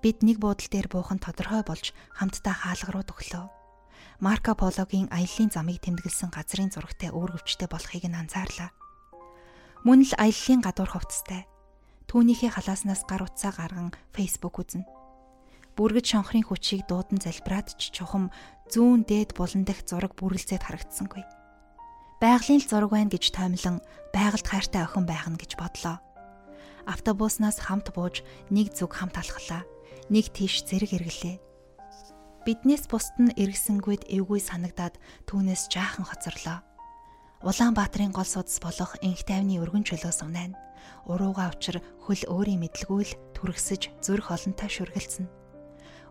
[0.00, 3.44] Бид нэг буудал дээр буухан тодорхой болж хамтдаа хаалга руу төглөө.
[4.24, 8.72] Марко Пологийн аяллаа замыг тэмдэглэсэн газрын зурагтай өөргөвчтэй болохыг нь анзаарлаа.
[9.84, 11.44] Мөн л аяллаа гадуур хувцастай.
[12.08, 14.88] Түүнийхээ халааснаас гар утсаа гарган Facebook үзнэ.
[15.76, 18.32] Бүргэж шонхрын хүчийг дуудан залбираад ч чухам
[18.72, 21.20] зүүн дээд булан дэх зураг бүрэлзээд харагдсангүй
[22.20, 23.80] байгалийн л зураг байна гэж тоймлон
[24.12, 26.04] байгальд хайртай охин байх нь гэж бодлоо.
[26.84, 28.20] Автобуснаас хамт бууж
[28.52, 29.64] нэг зүг хамт алхлаа.
[30.12, 31.40] Нэг тийш зэрэг эргэлээ.
[32.44, 36.60] Биднээс бусд нь эргэсэнгүйд эвгүй санагдаад түүнээс жаахан хоцорлоо.
[37.40, 40.60] Улаанбаатарын гол судас болох инх тайвны өргөн чөлөөс унайна.
[41.08, 45.39] Урууга учир хөл өөрийн мэдлгүй л түргсэж зүрх олонтой шүргэлцэн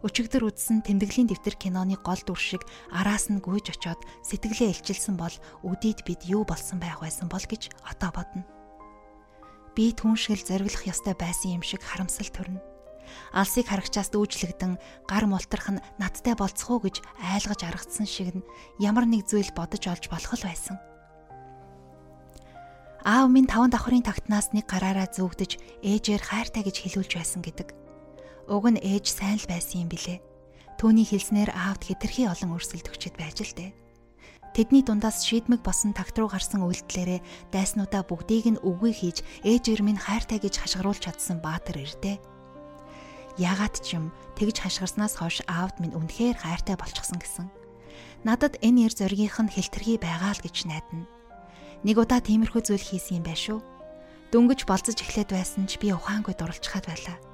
[0.05, 5.35] өчигдөр үзсэн тэмдэглэлийн дэвтэр киноны гол дүр шиг араас нь гүйж очоод сэтгэлээ илчилсэн бол
[5.67, 8.47] үдийд бид юу болсон байх байсан бол гэж одоо бодно.
[9.75, 12.63] Би түншгэл зориглох ёстой байсан юм шиг харамсал төрнө.
[13.33, 18.47] Алсыг харагчаас дүүжлэгдэн гар мултрах нь надтай болцох уу гэж айлгаж аргацсан шиг нь
[18.79, 20.77] ямар нэг зүйл бодож олж болох л байсан.
[23.03, 27.88] Аав минь таван давхрын тагтнаас нэг гараараа зүгдэж ээжээр хайртай гэж хэлүүлж байсан гэдэг.
[28.49, 30.17] Уг нь ээж сайн л байсан юм билэ.
[30.81, 33.77] Төвний хэлснээр аавд хэтэрхий олон өрсөлд өгчөд байж л дээ.
[34.57, 40.01] Тэдний дундаас шийдмэг босон тагт руу гарсан үйлдэлээрээ дайснуудаа бүгдийг нь үгүй хийж ээжээр минь
[40.01, 42.17] хайртай гэж хашгируулж чадсан баатар ирдэ.
[43.37, 47.47] Ягаад ч юм тэгж хашгирснаас хойш аавд минь үнэхээр хайртай болчихсон гэсэн.
[48.25, 51.05] Надад энэ эр зоригийнх нь хэлтэрхий байгаа л гэж найдана.
[51.85, 53.61] Нэг удаа тиймэрхүү зүйл хийсэн юм байшгүй.
[54.33, 57.28] Дөнгөж болцож эхлээд байсан ч би ухаангүй дурлцхаад байлаа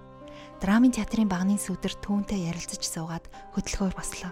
[0.62, 4.32] драмын театрын багны сүдэр түүнтэй ярилцаж суугаад хөдөлгөөр бослоо.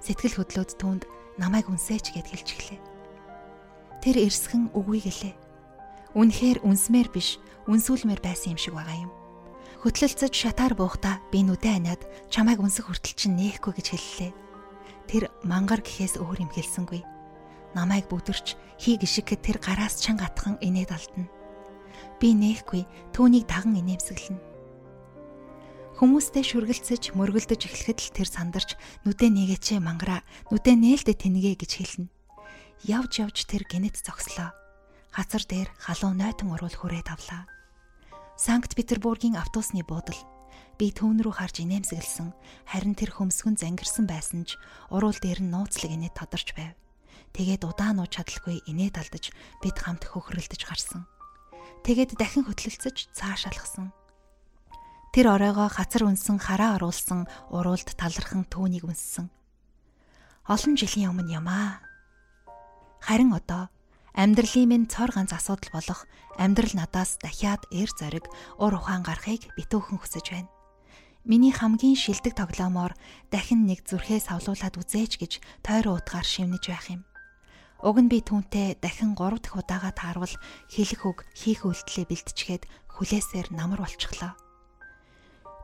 [0.00, 1.02] Сэтгэл хөдлөөд түүнд
[1.36, 2.80] намайг үнсээч гэд хэлж гэлээ.
[4.00, 5.34] Тэр эрсгэн үгүй гэлээ.
[6.16, 9.12] Үнэхээр үнсмээр биш, үнсүүлмээр байсан юм шиг байгаа юм.
[9.80, 14.32] Хөтлөлцөж шатаар буухта би нүдэ аниад чамайг үнсэх хүртэл чинь нээхгүй гэж хэллээ.
[15.08, 17.00] Тэр мангар гэхээс өөр юм хэлсэнгүй.
[17.72, 21.30] Намайг бүдэрч хий гიშгэхэд тэр гараас чанга атхан инээд алдна.
[22.20, 22.84] Би нээхгүй
[23.16, 24.49] түүнийг даган инээмсэглэнэ.
[26.00, 28.72] Хүмүүстэй шүргэлцэж мөргөлдөж эхлэхэд л тэр сандарч
[29.04, 32.08] нүдэ нэгэчээ мангараа нүдэ нээлдэ тэнгээ гэж хэлнэ.
[32.88, 34.56] Явж явж тэр гинэт зогслоо.
[35.12, 37.44] Хацар дээр халуун нойтон уруул хүрээд авлаа.
[38.32, 40.16] Санкт Петербургийн автобусны буудал.
[40.80, 42.32] Би түүн рүү харж инээмсэглсэн.
[42.64, 44.56] Харин тэр хөмсгөн зангирсан байсан ч
[44.88, 46.72] уруул дээр нь нууцлаг инээ тодорч байв.
[47.36, 51.04] Тэгээд удаан ууж чадалгүй инээд алдаж бид хамт хөхрөлдөж гарсан.
[51.84, 53.92] Тэгээд дахин хөтлөлцөж цааш алхсан.
[55.10, 59.26] Тэр оройгоо хацар үнсэн хараа оруулсан уруулд талархан түүнийг үнссэн.
[60.46, 61.82] Олон жилийн өмнө ямаа.
[63.02, 63.66] Харин одоо
[64.14, 68.26] Амьдралын минь цор ганц асуудал болох амьдрал надаас дахиад эр зориг
[68.58, 70.50] ур ухаан гарахыг битүүхэн хүсэж байна.
[71.22, 72.98] Миний хамгийн шилдэг тоглоомоор
[73.30, 77.02] дахин нэг зүрхээ савлуулад үзээч гэж тойрон утгаар шивнэж байх юм.
[77.82, 80.34] Уг нь би түүнтэй дахин 3 дахь удаага таарвал
[80.68, 82.62] хэлэх үг хийх үйлдэлээ бэлтчихэд
[82.98, 84.34] хүлээсээр намар болчихлоо.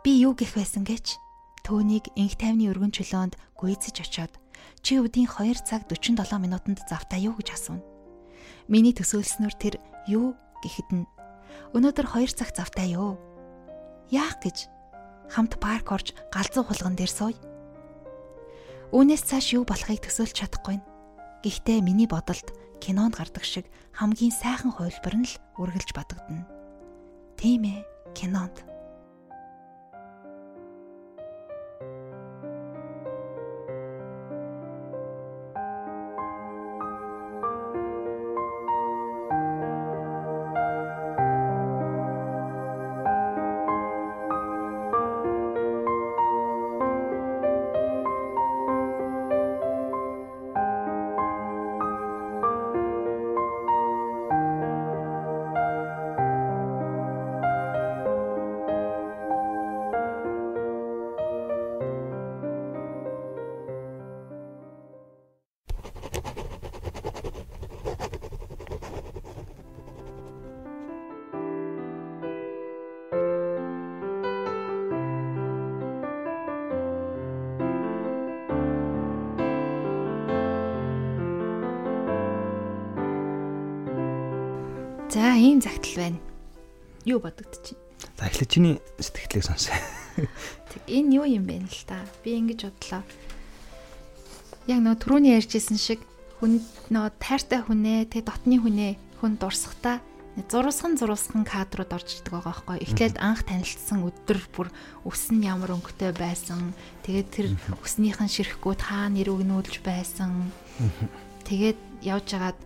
[0.07, 1.19] Би юу гэх байсан гэж
[1.67, 4.31] түүнийг инх тайвны өргөн чөлөөнд гүйцэж очиод
[4.79, 7.83] чи өдийн 2 цаг 47 минутанд завтаа юу гэж асууна.
[8.71, 9.75] Миний төсөөлснөөр тэр
[10.07, 11.11] юу гэхэд нь
[11.75, 13.19] өнөөдөр 2 цаг завтай юу?
[14.15, 14.71] Яах гэж
[15.35, 17.43] хамт парк орж галзуу хулган дээр сууя.
[18.95, 20.79] Үүнээс цааш юу болохыг төсөөлж чадахгүй.
[21.43, 26.47] Гэхдээ миний бодолд кинонд гардаг шиг хамгийн сайхан хувилбар нь л үргэлж батгдана.
[27.35, 27.83] Тийм ээ,
[28.15, 28.76] кинонд.
[85.17, 86.21] За ийм загтал байна.
[87.07, 87.41] Юу байна?
[88.21, 89.73] За эхлээд чиний сэтгэлийг сонсъё.
[90.69, 92.05] Тэг энэ юу юм бэ л та?
[92.21, 93.01] Би ингэж бодлоо.
[94.69, 96.05] Яг нөө түрүүний ярьжсэн шиг
[96.37, 96.61] хүн
[96.93, 100.05] нөө тайртай хүнээ, тэг дотны хүнээ хүн дурсахтаа
[100.53, 102.85] зурусхан зурусхан кадрууд орж ирдэг байгаа байхгүй.
[102.85, 104.69] Эхлээд анх танилцсан өдөр бүр
[105.09, 106.77] өс нь ямар өнгөтэй байсан.
[107.09, 107.47] Тэгээд тэр
[107.81, 110.53] өснийхэн ширхгүүд хаа нэр өгнүүлж байсан.
[111.49, 112.61] Тэгээд явж агаад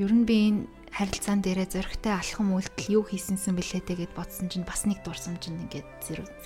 [0.00, 0.64] ер нь би энэ
[0.94, 5.66] харилцаан дээрээ зөрөгтэй алхам үйлдэл юу хийсэнсэн бэлээ тэгээд бодсон чинь бас нэг дурсамж нь
[5.66, 5.90] ингээд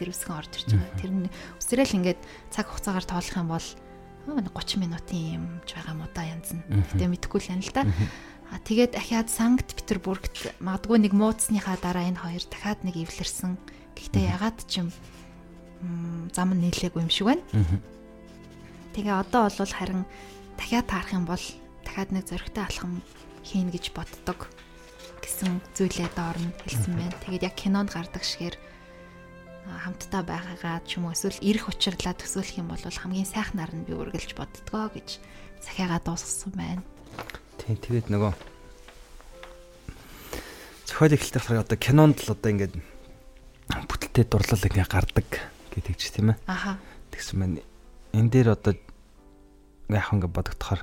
[0.00, 0.96] зэрвсгэн орж ирж байгаа.
[0.96, 1.28] Тэр нь
[1.60, 3.68] өсрэл ингээд цаг хугацаагаар тоолох юм бол
[4.24, 6.64] 30 минутын юм ч байгаа юм удаа янз нь.
[6.64, 7.84] Гэтэ мэдэхгүй л юм л да.
[8.48, 13.60] А тэгээд дахиад Санкт Петербургт магадгүй нэг мууцсныхаа дараа энэ хоёр дахиад нэг эвлэрсэн.
[14.00, 14.88] Гэхдээ ягаад ч юм
[16.32, 17.44] зам нь нийлээгүй юм шиг байна.
[18.96, 20.08] Тэгээ одоо бол харин
[20.56, 21.44] дахиад таарах юм бол
[21.84, 23.04] дахиад нэг зөрөгтэй алхам
[23.48, 24.52] хийнэ гэж боддог
[25.24, 27.16] гэсэн зүйлээ доорн хэлсэн байна.
[27.24, 28.56] Тэгээд яг кинонд гардаг шигээр
[29.68, 33.92] хамтдаа байгаагаа ч юм уу эсвэл ирэх учирлаа төсөөлөх юм бол хамгийн сайхнаар нь би
[33.92, 35.20] үргэлж боддгоо гэж
[35.60, 36.82] захиагаа дуусгасан байна.
[37.60, 38.32] Тийм тэгээд нөгөө
[40.88, 42.74] зохиол эхлэлтэй болохоор одоо кинонд л одоо ингээд
[43.68, 45.28] бүтэлтэй дурлал ингээд гардаг
[45.76, 46.38] гэдэг ч тийм ээ.
[46.48, 46.80] Аха.
[47.12, 47.60] Тэгсэн байна.
[48.16, 48.72] Энэ дээр одоо
[49.92, 50.80] яг ингээд бодогдохоор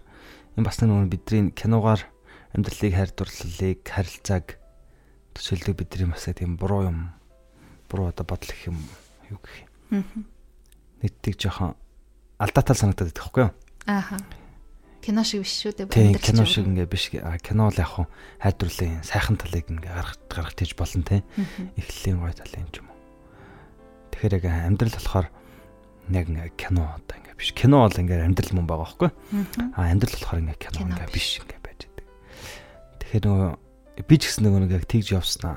[0.57, 2.05] энэ бас нэг бидний киногаар
[2.55, 4.55] амьдралыг хайр дурлалыг харилцааг
[5.35, 7.11] төсөөлдөг бидний бас тийм буруу юм
[7.91, 8.79] буруу одоо бодлох юм
[9.27, 10.25] юу гэх юм.
[11.03, 11.75] Нийтдийг жоохон
[12.39, 13.51] алдаатай санагдаад байдаг байхгүй юу?
[13.91, 14.17] Ааха.
[15.03, 15.91] Кино шиг биш шүү дээ.
[15.91, 17.11] Тийм кино шиг ингээ биш.
[17.11, 18.07] Кино л яг хуу
[18.39, 21.27] хайр дурлалын сайхан талыг ингээ гаргах гаргах тийж болно те.
[21.75, 22.87] Эхлэлийн гой талын юм.
[24.15, 25.27] Тэгэхээр яг амьдрал болохоор
[26.15, 27.51] яг ингээ кино одоо ингээ биш.
[27.51, 29.11] Кино бол ингээ амьдрал мөн байгаа юу?
[29.75, 31.64] Аа амьдрал болохоор ингээ кино ингээ биш ингээ
[33.15, 35.55] Тэгэхээр нөгөө би ч гэсэн нөгөө нэг яг тэгж явснаа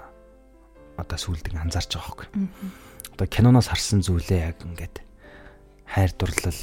[0.95, 2.31] одоо сүлдэг анзаарч байгаа байхгүй.
[3.19, 5.03] Одоо киноноос харсан зүйлээ яг ингээд
[5.91, 6.63] хайр дурлал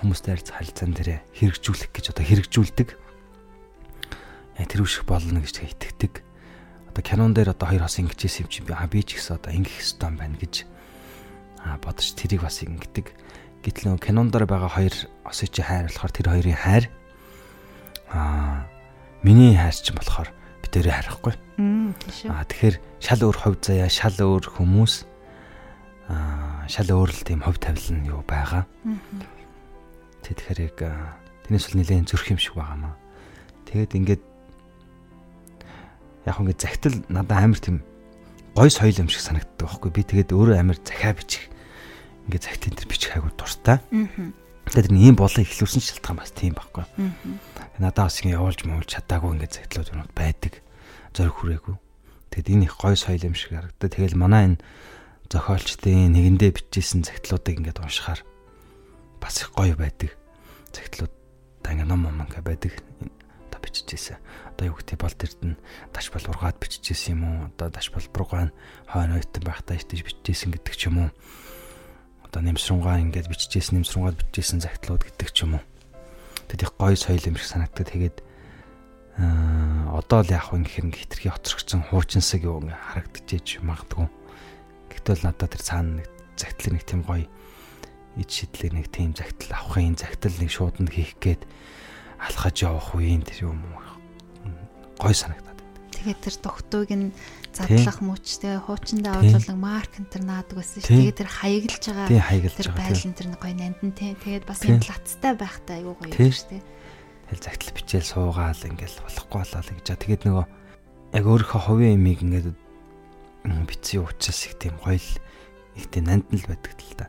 [0.00, 2.88] хүмүүстэй харьц харилцаан дээр хэрэгжүүлэх гэж одоо хэрэгжүүлдэг.
[4.56, 6.24] Тэр үшиг болно гэж итгэдэг.
[6.88, 9.52] одоо кинон дээр одоо хоёр хос ингэжсэн юм чи би аа би ч гэсэн одоо
[9.52, 10.64] ингэх ёстой юм байна гэж
[11.60, 13.12] аа бодож тэрийг бас ингэдэг.
[13.60, 14.96] Гэтэл нөгөө кинон дээр байгаа хоёр
[15.28, 16.88] осыг чи хайр болохоор тэр хоёрын хайр
[18.08, 18.72] аа
[19.24, 20.28] миний хайр чинь болохоор
[20.60, 21.34] би тэрийг харахгүй.
[22.28, 24.94] Аа тэгэхээр шал өөр хувь заяа, шал өөр хүмүүс
[26.12, 28.68] аа шал өөр л тийм хувь тавилан юу байгаа.
[30.20, 30.78] Тэг тэгэхээр яг
[31.48, 32.94] тэрнээс л нэлээд зөрөх юм шиг байгаамаа.
[33.64, 34.22] Тэгээд ингээд
[36.28, 37.80] яг ингээд загтал надад амар тийм
[38.52, 41.48] гой соёл юм шиг санагддаг байхгүй би тэгээд өөрөө амар захиа бичих
[42.28, 43.80] ингээд загтын тэр бичих хайгуу дуртай.
[44.74, 46.82] Тэгээд тэр ийм болон ихлүүлсэн шалтгаан бас тийм байхгүй.
[47.78, 50.58] Надад бас ингэ явуулж муулж чадаагүй ингээд загтлууд юм байдаг.
[51.14, 51.76] Зориг хүрээгүй.
[52.34, 53.86] Тэгэд энэ их гой соёл юм шиг харагдаа.
[53.86, 54.62] Тэгэл манай энэ
[55.30, 58.26] зохиолчдын нэгэндээ бичижсэн загтлуудыг ингээд уншихаар
[59.22, 60.18] бас их гоё байдаг.
[60.74, 61.14] Загтлууд
[61.62, 62.74] та ингээ ном ном ингээ байдаг
[63.64, 64.20] бичижсэн.
[64.54, 65.56] Одоо юу гэдэг бол тэрд нь
[65.90, 67.38] дашбал ургаад бичижсэн юм уу?
[67.56, 68.52] Одоо дашбал бургаан
[68.86, 71.10] хойно ойтон байхдаа итэж бичижсэн гэдэг ч юм уу?
[72.34, 75.64] Одоо нэмсрунгаа ингээд бичижсэн, нэмсрунгаад бичижсэн загтлууд гэдэг ч юм уу?
[76.50, 77.86] Тэд их гоё соёл юм шиг санагддаг.
[77.94, 78.16] Тэгээд
[79.22, 84.10] аа одоо л яг юм гэхэр хитрхи хоцрогцсон хуучинсаг юу ингээ харагдчихэж магадгүй.
[84.90, 87.30] Гэтэл надад тэр цаана нэг загтлын нэг тийм гоё
[88.18, 91.46] ид шидлэр нэг тийм загтал авахын загтал нэг шууд нь хийх гээд
[92.18, 93.62] алхаж явах үеийн тэр юм
[94.98, 95.53] гой санагдаад.
[96.04, 97.08] Тэгээд тэр тогтууг нь
[97.56, 101.00] задлах мөч тэгээ хуучиндаа оруулах марк энэ төр наадаг байсан шүү.
[101.00, 102.08] Тэгээд тэр хаяглаж байгаа.
[102.12, 102.60] Тийм хаяглаж байгаа.
[102.60, 104.12] Тэр байлан тэр гой нандин тий.
[104.20, 106.60] Тэгээд бас юм плацтай байхтай айгүй гоё юм шүү.
[107.24, 109.86] Тэгэл загтал бичээл суугаал ингээл болохгүй болоо л гэж.
[109.96, 110.46] Тэгээд нөгөө
[111.16, 112.48] яг өөрийнхөө хувийн имийг ингээд
[113.64, 115.10] бичсэн учраас их тийм гоё л
[115.72, 117.08] их тийм нандин л байдаг л та.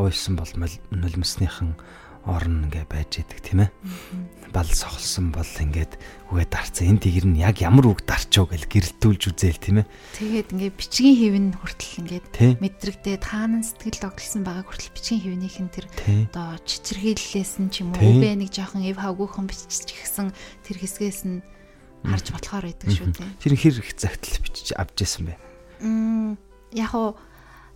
[0.00, 0.48] Уйсан бол
[0.88, 1.76] нулимсныхан
[2.26, 3.70] орно ингээ байж идэг тийм ээ.
[4.54, 5.98] Бал сохолсон бол ингээд
[6.30, 6.94] үгээ дарцсан.
[6.94, 9.90] Энд тэгэр нь яг ямар үг дарчоо гэл гэрэлтүүлж үзээл тийм ээ.
[10.20, 12.26] Тэгээд ингээ бичгийн хэвэн хүртэл ингээд
[12.62, 15.86] мэдрэгдээ таанан сэтгэл догтлсон байгааг хүртэл бичгийн хэвнийх нь тэр
[16.30, 20.30] одоо чичирхийллээс нь ч юм уу үгээ нэг жоохон эв хавгүйхан бичиж гисэн
[20.62, 21.40] тэр хэсгээс нь
[22.06, 23.30] харж болохоор байдаг шүү дээ.
[23.40, 25.34] Тэр хэр их загтал бичиж авч исэн бэ?
[25.82, 26.38] Мм
[26.74, 27.14] яг уу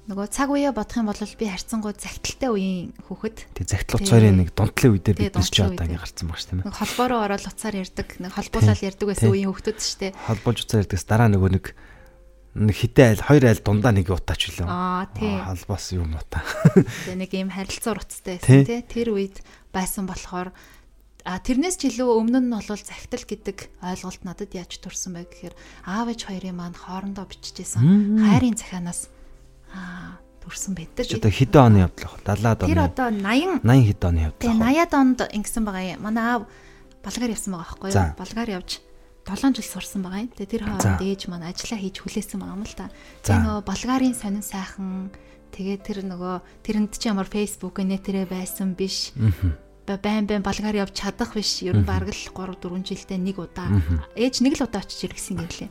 [0.06, 3.38] нөгөө цаг үеэ бодох юм бол би харьцангуй загталтай үеийн хүүхэд.
[3.58, 6.62] Тэг загтал уцаарийн нэг дунтлын үедээ бид нар ч одоо ингэ гарцсан баг ш тийм
[6.62, 6.70] ээ.
[6.70, 10.14] Нэг холбоо руу ороод уцаар ярддаг, нэг холбуулаад ярддаг байсан үеийн хүүхдүүд ш тийм.
[10.14, 11.66] Холбоолж уцаар ярдгаас дараа нөгөө нэг
[12.54, 14.70] нэг хитэ айл хоёр айл дундаа нэг утаач үлээ.
[14.70, 15.34] Аа тий.
[15.42, 16.46] Холбоос юм утаа.
[17.10, 18.80] Тэг нэг ийм харилцаа уртцтай байсан тий.
[18.86, 19.42] Тэр үед
[19.74, 20.54] байсан болохоор
[21.26, 25.54] А тэрнээс ч илүү өмнө нь бол захтал гэдэг ойлголт надад яаж төрсэн бэ гэхээр
[25.90, 29.10] аав ээж хоёрын маань хоорондоо бичижсэн хайрын захианаас
[29.72, 31.06] аа төрсэн байдаг.
[31.06, 32.22] Одоо хэдэн оны явдал вэ?
[32.22, 32.70] 70-аад оны.
[32.70, 34.42] Тэр одоо 80 80 хэдэн оны явдал.
[34.46, 36.02] Тэгээ 80-аад онд ингэсэн байгаа юм.
[36.06, 36.42] Манай аав
[37.06, 38.18] Болгаар явсан байгаа байхгүй юу?
[38.18, 38.70] Болгаар явж
[39.26, 40.30] 7 жил сурсан байгаа юм.
[40.34, 42.90] Тэгээ тэр хооронд ээж маань ажиллаа хийж хүлээсэн байгаа юм л та.
[43.22, 44.90] Тэгээ нөгөө болгарын сонин сайхан
[45.54, 46.34] тэгээ тэр нөгөө
[46.66, 49.14] тэрэнд чи ямар Facebook нэтэрэ байсан биш.
[49.86, 51.62] байн байн болгар явж чадах биш.
[51.62, 53.70] Ер нь бараг л 3 4 жилдээ нэг удаа.
[54.18, 55.70] Ээж нэг л удаа очиж иргэсэн гэрлээ.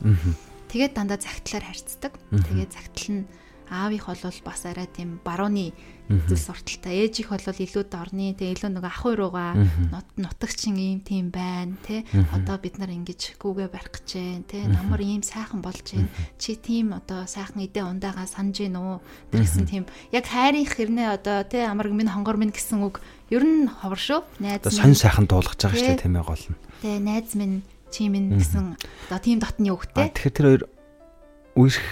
[0.72, 2.16] Тэгээд дандаа загтлаар харьцдаг.
[2.32, 3.24] Тэгээд загтал нь
[3.70, 5.72] аавих бол бас арай тийм барууны
[6.06, 7.02] зүйл сурталтай.
[7.02, 9.58] Ээжих бол илүү дорны тэгээ илүү нөгөө ах руугаа
[10.14, 15.02] нутагчин ийм тийм байна те одоо бид нар ингэж гүүгээ барих гэж байна те намар
[15.02, 16.06] ийм сайхан болж байна
[16.38, 19.02] чи тийм одоо сайхан идэ ундаагаа санаж гин үү?
[19.34, 19.84] Гэсэн тийм.
[20.14, 23.02] Яг хайрын хэрнээ одоо те амарг минь хонгор минь гэсэн үг
[23.34, 24.20] ер нь ховор шүү.
[24.38, 26.58] Найз сонь сайхан дуулгаж байгаа шүү тийм ээ гол нь.
[26.86, 28.78] Те найз минь чи минь гэсэн
[29.10, 30.62] одоо тийм дотны үгтэй тэгэхээр тэр хоёр
[31.56, 31.82] үерх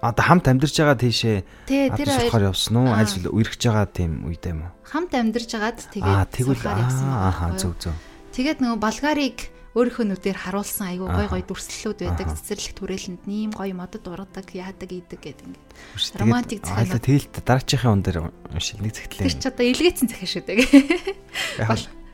[0.00, 2.88] Одоо хамт амьдарч байгаа тийшээ тэр болохоор явсан уу?
[2.88, 4.72] Аль үерхэж байгаа тийм үед юм уу?
[4.88, 7.92] Хамт амьдарч байгаад тэгээд Аа тэгвэл аа зөв зөв.
[8.32, 9.38] Тэгээд нөгөө Болгарыг
[9.76, 12.26] өөрийнхөө нүдээр харуулсан айгүй гой гой дүрслэлүүд байдаг.
[12.32, 15.70] Цэцэрлэг түрээлэнд нэм гоё модод ургадаг, яадаг, идэг гэдэг ингээд.
[16.18, 16.96] Романтик захиалга.
[16.96, 18.18] Аа тэгэлт дараачихын он дээр
[18.50, 19.30] уншил нэг захидлаа.
[19.30, 20.58] Тэр ч одоо илгээсэн захиа шүү дээ.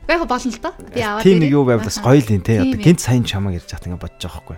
[0.05, 0.73] Яг болно л доо.
[0.93, 1.25] Би аваад.
[1.25, 2.61] Тийм нэг юу байвал бас гоё л юм те.
[2.61, 4.57] Одоо гинт сайн чамаг ярьж хат ингээд бодож байгаа хгүй.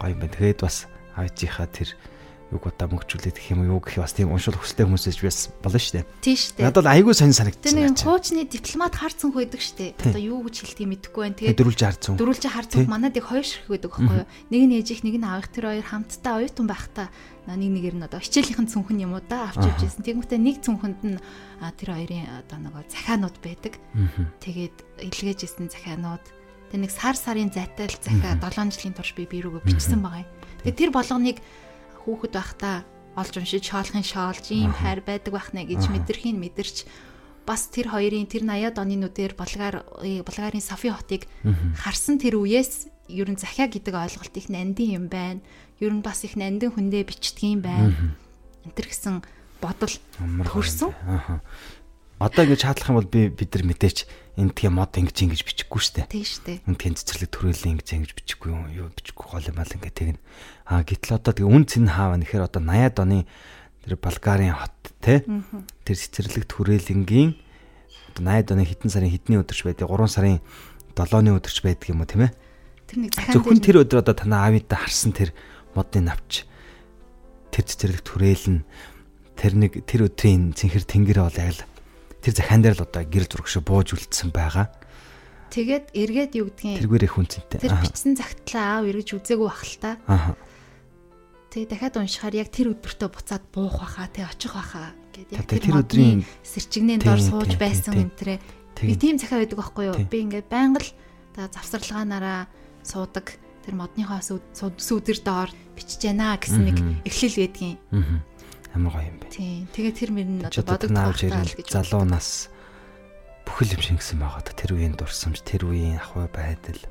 [0.00, 0.32] Гоё юм байна.
[0.32, 1.92] Тэгээд бас авчийнхаа тэр
[2.54, 5.80] юг удаа мөнгөчүүлээд гэх юм уу юу гэх бас тийм уншуул хөстэй хүмүүсээс бас болно
[5.82, 6.06] шүү дээ.
[6.22, 6.66] Тийм шүү дээ.
[6.70, 7.74] Надад айгүй сонь санагдчихсан.
[7.74, 9.90] Тэр нэг хуучны дипломат харцсан байдаг шүү дээ.
[10.14, 11.38] Одоо юу гэж хэлтгийг мэдэхгүй байна.
[11.42, 12.14] Тэгээд дөрүлж харцсан.
[12.14, 14.28] Дөрүлж харцсан манад яг хоёр ширхэг байдаг байхгүй юу?
[14.54, 17.08] Нэг нь ээжих, нэг нь аавих тэр хоёр хамтдаа оюутан байхдаа
[17.44, 20.00] нэг нэгээр нь одоо хичээлийнхэн цүнхэн юм уу да авч явж байсан.
[20.00, 21.18] Тэгмүтэ нэг цүнхэнд нь
[21.76, 23.76] тэр хоёрын одоо нөгөө захианууд байдаг.
[24.40, 24.76] Тэгээд
[25.12, 26.24] илгээжсэн захианууд.
[26.72, 30.30] Тэг нэг сар сарын зайтай л захиа 7 жилийн турш би бирүүгөө бичсэн байгаа юм.
[30.64, 31.38] Тэгээ тэр болгоныг
[32.04, 32.76] хүүхэд байхдаа
[33.16, 36.84] олж уншиж шоолохын шоолж ийм хайр байдаг байх нэ гэж мэдэрхийн мэдэрч
[37.44, 39.84] бас тэр хоёрын тэр 80-аад оны нүдээр Болгар
[40.24, 41.28] Болгарын Софи хотыг
[41.76, 45.44] харсан тэр үеэс ер нь захиа гэдэг ойлголт их нандин юм байна.
[45.80, 47.92] Ер нь бас их нандин хүндээ бичдэг юм байна.
[48.64, 49.20] Энтэр гэсэн
[49.60, 49.92] бодол
[50.48, 50.92] төрсөн.
[52.16, 53.98] Одоо ингэж хаадлах юм бол би бид нар мэдээч
[54.40, 56.08] эндгээ мод ингэж ингэж бичихгүй штэ.
[56.08, 56.64] Тийм штэ.
[56.64, 60.20] Эндгийн цэцэрлэг төрөлийн ингэж ингэж бичихгүй юм юу бичихгүй гол юм аа ингэ тэгнэ.
[60.64, 63.18] А гэтэл одоо тэгээ үн цэн хаава нэхэр одоо 80-ад оны
[63.84, 65.20] тэр Болгарын хот те
[65.84, 67.36] тэр цэцэрлэг төрөлингийн
[68.16, 70.40] одоо 80-ад оны хэдэн сарын хэдний өдөрч байдаг 3 сарын
[70.96, 72.32] 7-ны өдөрч байдаг юм уу тийм ээ.
[72.88, 75.36] Тэр нэг захаан Зөвхөн тэр өдөр одоо танаа авидаа харсан тэр
[75.76, 76.48] модны навч
[77.52, 78.60] тэр цэцэрлэг төрөөл нь
[79.36, 81.62] тэр нэг тэр өдрийн цэнхэр тэнгэр бол яг л
[82.24, 84.70] тэр захаан дээр л одоо гэр зураг шиг бууж үлдсэн байгаа.
[85.52, 87.58] Тэгээд эргээд юу гэдгийг Тэргээр их үнцэнтэй.
[87.62, 89.90] тэр бичсэн цагтлаа аав эргэж үзээгүй бах л та.
[90.08, 90.34] Аа.
[91.54, 95.38] Тэгээ дахиад уншихаар яг тэр өдөртөө буцаад буух баха, тэг очих баха гэдэг.
[95.38, 98.42] Яг Тэр өдрийн- сэрчигнээ дор сууж байсан тийм.
[98.74, 99.96] Би тийм захиа байдаг байхгүй юу?
[100.10, 100.90] Би ингээд байнга л
[101.38, 102.50] завсарлагаанаараа
[102.82, 103.38] суудаг.
[103.62, 105.48] Тэр модныхоо сүүдэр доор
[105.78, 106.76] бичиж яана гэсэн нэг
[107.06, 107.78] эхлэл байдгийн.
[108.74, 109.30] Амар гоё юм бэ.
[109.30, 109.62] Тийм.
[109.70, 110.42] Тэгээ тэр мөр нь
[111.14, 111.70] л ирэн гэж.
[111.70, 112.50] залуу нас
[113.46, 114.42] бүхэл юм шингэсэн байгаа.
[114.42, 116.82] Тэр үеийн дурсамж, тэр үеийн ахуй байдал.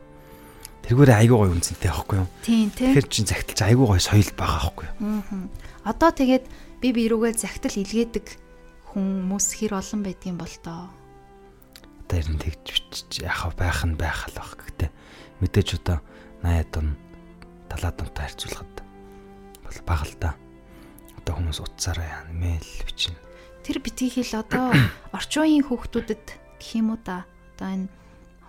[0.84, 2.27] Тэргээр айгүй гоё үнцэнтэй байхгүй юу?
[2.43, 2.91] Тийм, тийм.
[2.91, 4.95] Тэгэхээр чин загталж айгүй гоё соёл байгаа байхгүй юу?
[4.99, 5.47] Аа.
[5.88, 6.45] Одоо тэгээд
[6.84, 8.27] би бирүүгээ захтал илгээдэг
[8.91, 10.91] хүмүүс хэр олон байдгийн бол тоо.
[12.03, 14.59] Одоо ер нь тэгж бичиж яхав байх нь байх л баг.
[14.59, 14.91] Гэтэ
[15.39, 16.03] мэдээж одоо
[16.43, 16.88] 80-ад он
[17.71, 18.75] 70-ад онтой харьцуулахад
[19.63, 20.31] бол бага л да.
[21.23, 23.15] Одоо хүмүүс утсаараа яа мэйл бичнэ.
[23.63, 24.75] Тэр битгий хэл одоо
[25.15, 26.25] орчин үеийн хүүхдүүдэд
[26.59, 27.23] гэх юм уу да.
[27.55, 27.88] Одоо энэ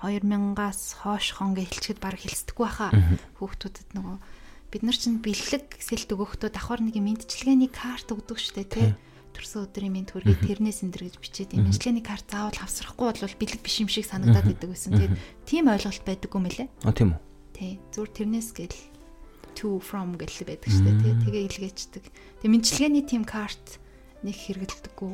[0.05, 2.93] 2000-аас хойш хоног эхэлчихэд баг хэлцдэггүй баха.
[3.41, 4.17] Хүүхдүүдэд нөгөө
[4.75, 8.93] бид нар чинь бэлэг сэлт өгөхдөө давхар нэг мэдчилгээний карт өгдөг штэ тий.
[9.35, 11.71] Төрсөн өдрийн минь төргий тэрнээс энэ гэж бичээд юм.
[11.71, 14.95] Мэдчилгээний карт заавал хавсрахгүй бол бэлэг биш юм шиг санагдаад идэг байсан.
[14.95, 16.69] Тэгээд тийм ойлголт байдаггүй мөлий.
[16.87, 17.21] А тийм үү?
[17.55, 17.73] Тий.
[17.95, 18.79] Зүгээр тэрнээс гэл
[19.55, 21.15] to from гэл байдаг штэ тий.
[21.23, 22.05] Тэгээ илгээчдэг.
[22.43, 23.83] Тэгээ мэдчилгээний team карт
[24.25, 25.13] нэг хэрэгэлдэггүй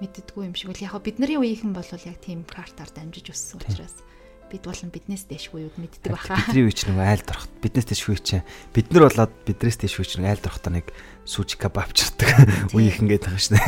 [0.00, 4.06] мэддэггүй юм шиг бол яг бид нарын үеийнхэн бол яг team картаар дамжиж өссөн учраас
[4.46, 6.38] бид болон биднээс дэшгүй юуд мэддэг баха.
[6.38, 10.22] Бидний үе чинь нөгөө айл дорхот биднээс үе чинь бид нар болоод биднээс үе чинь
[10.22, 10.86] айл дорхотоо нэг
[11.26, 13.58] сүүж кап авчирдаг үеийнхэн гээд байгаа шнэ.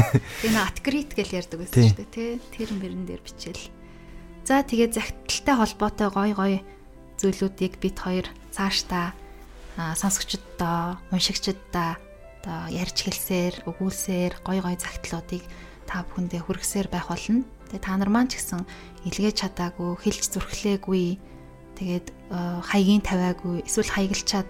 [0.47, 2.31] Нөө аткрит гэл ярьдаг байсан шүү дээ тий.
[2.55, 3.64] Тэр мөрөн дээр бичээл.
[4.47, 6.55] За тэгээ загталтай холбоотой гой гой
[7.18, 9.18] зүйлүүдийг бид хоёр цаашдаа
[9.74, 11.99] аа, сонсогчдоо, уншигчдаа
[12.39, 15.43] одоо ярьж хэлсээр, өгүүлсээр гой гой загтлуудыг
[15.91, 17.43] та бүхэндээ хүргэсээр байх болно.
[17.68, 18.62] Тэгээ та нар маань ч гэсэн
[19.05, 21.07] илгээж чадаагүй, хэлж зүрхлээгүй,
[21.76, 24.49] тэгээд э, хаягийн тавиагүй, эсвэл хаягалчаад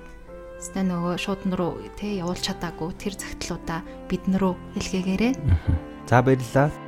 [0.58, 5.38] Тэстэ нөгөө шууд руу тий явуулж чадаагүй тэр загтлуудаа бид наруу хэлгээгээрэй.
[6.10, 6.87] За баярлалаа.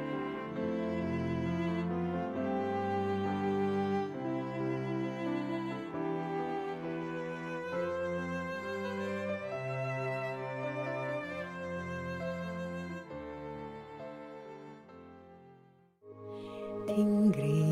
[16.90, 17.69] Тэнгэрийн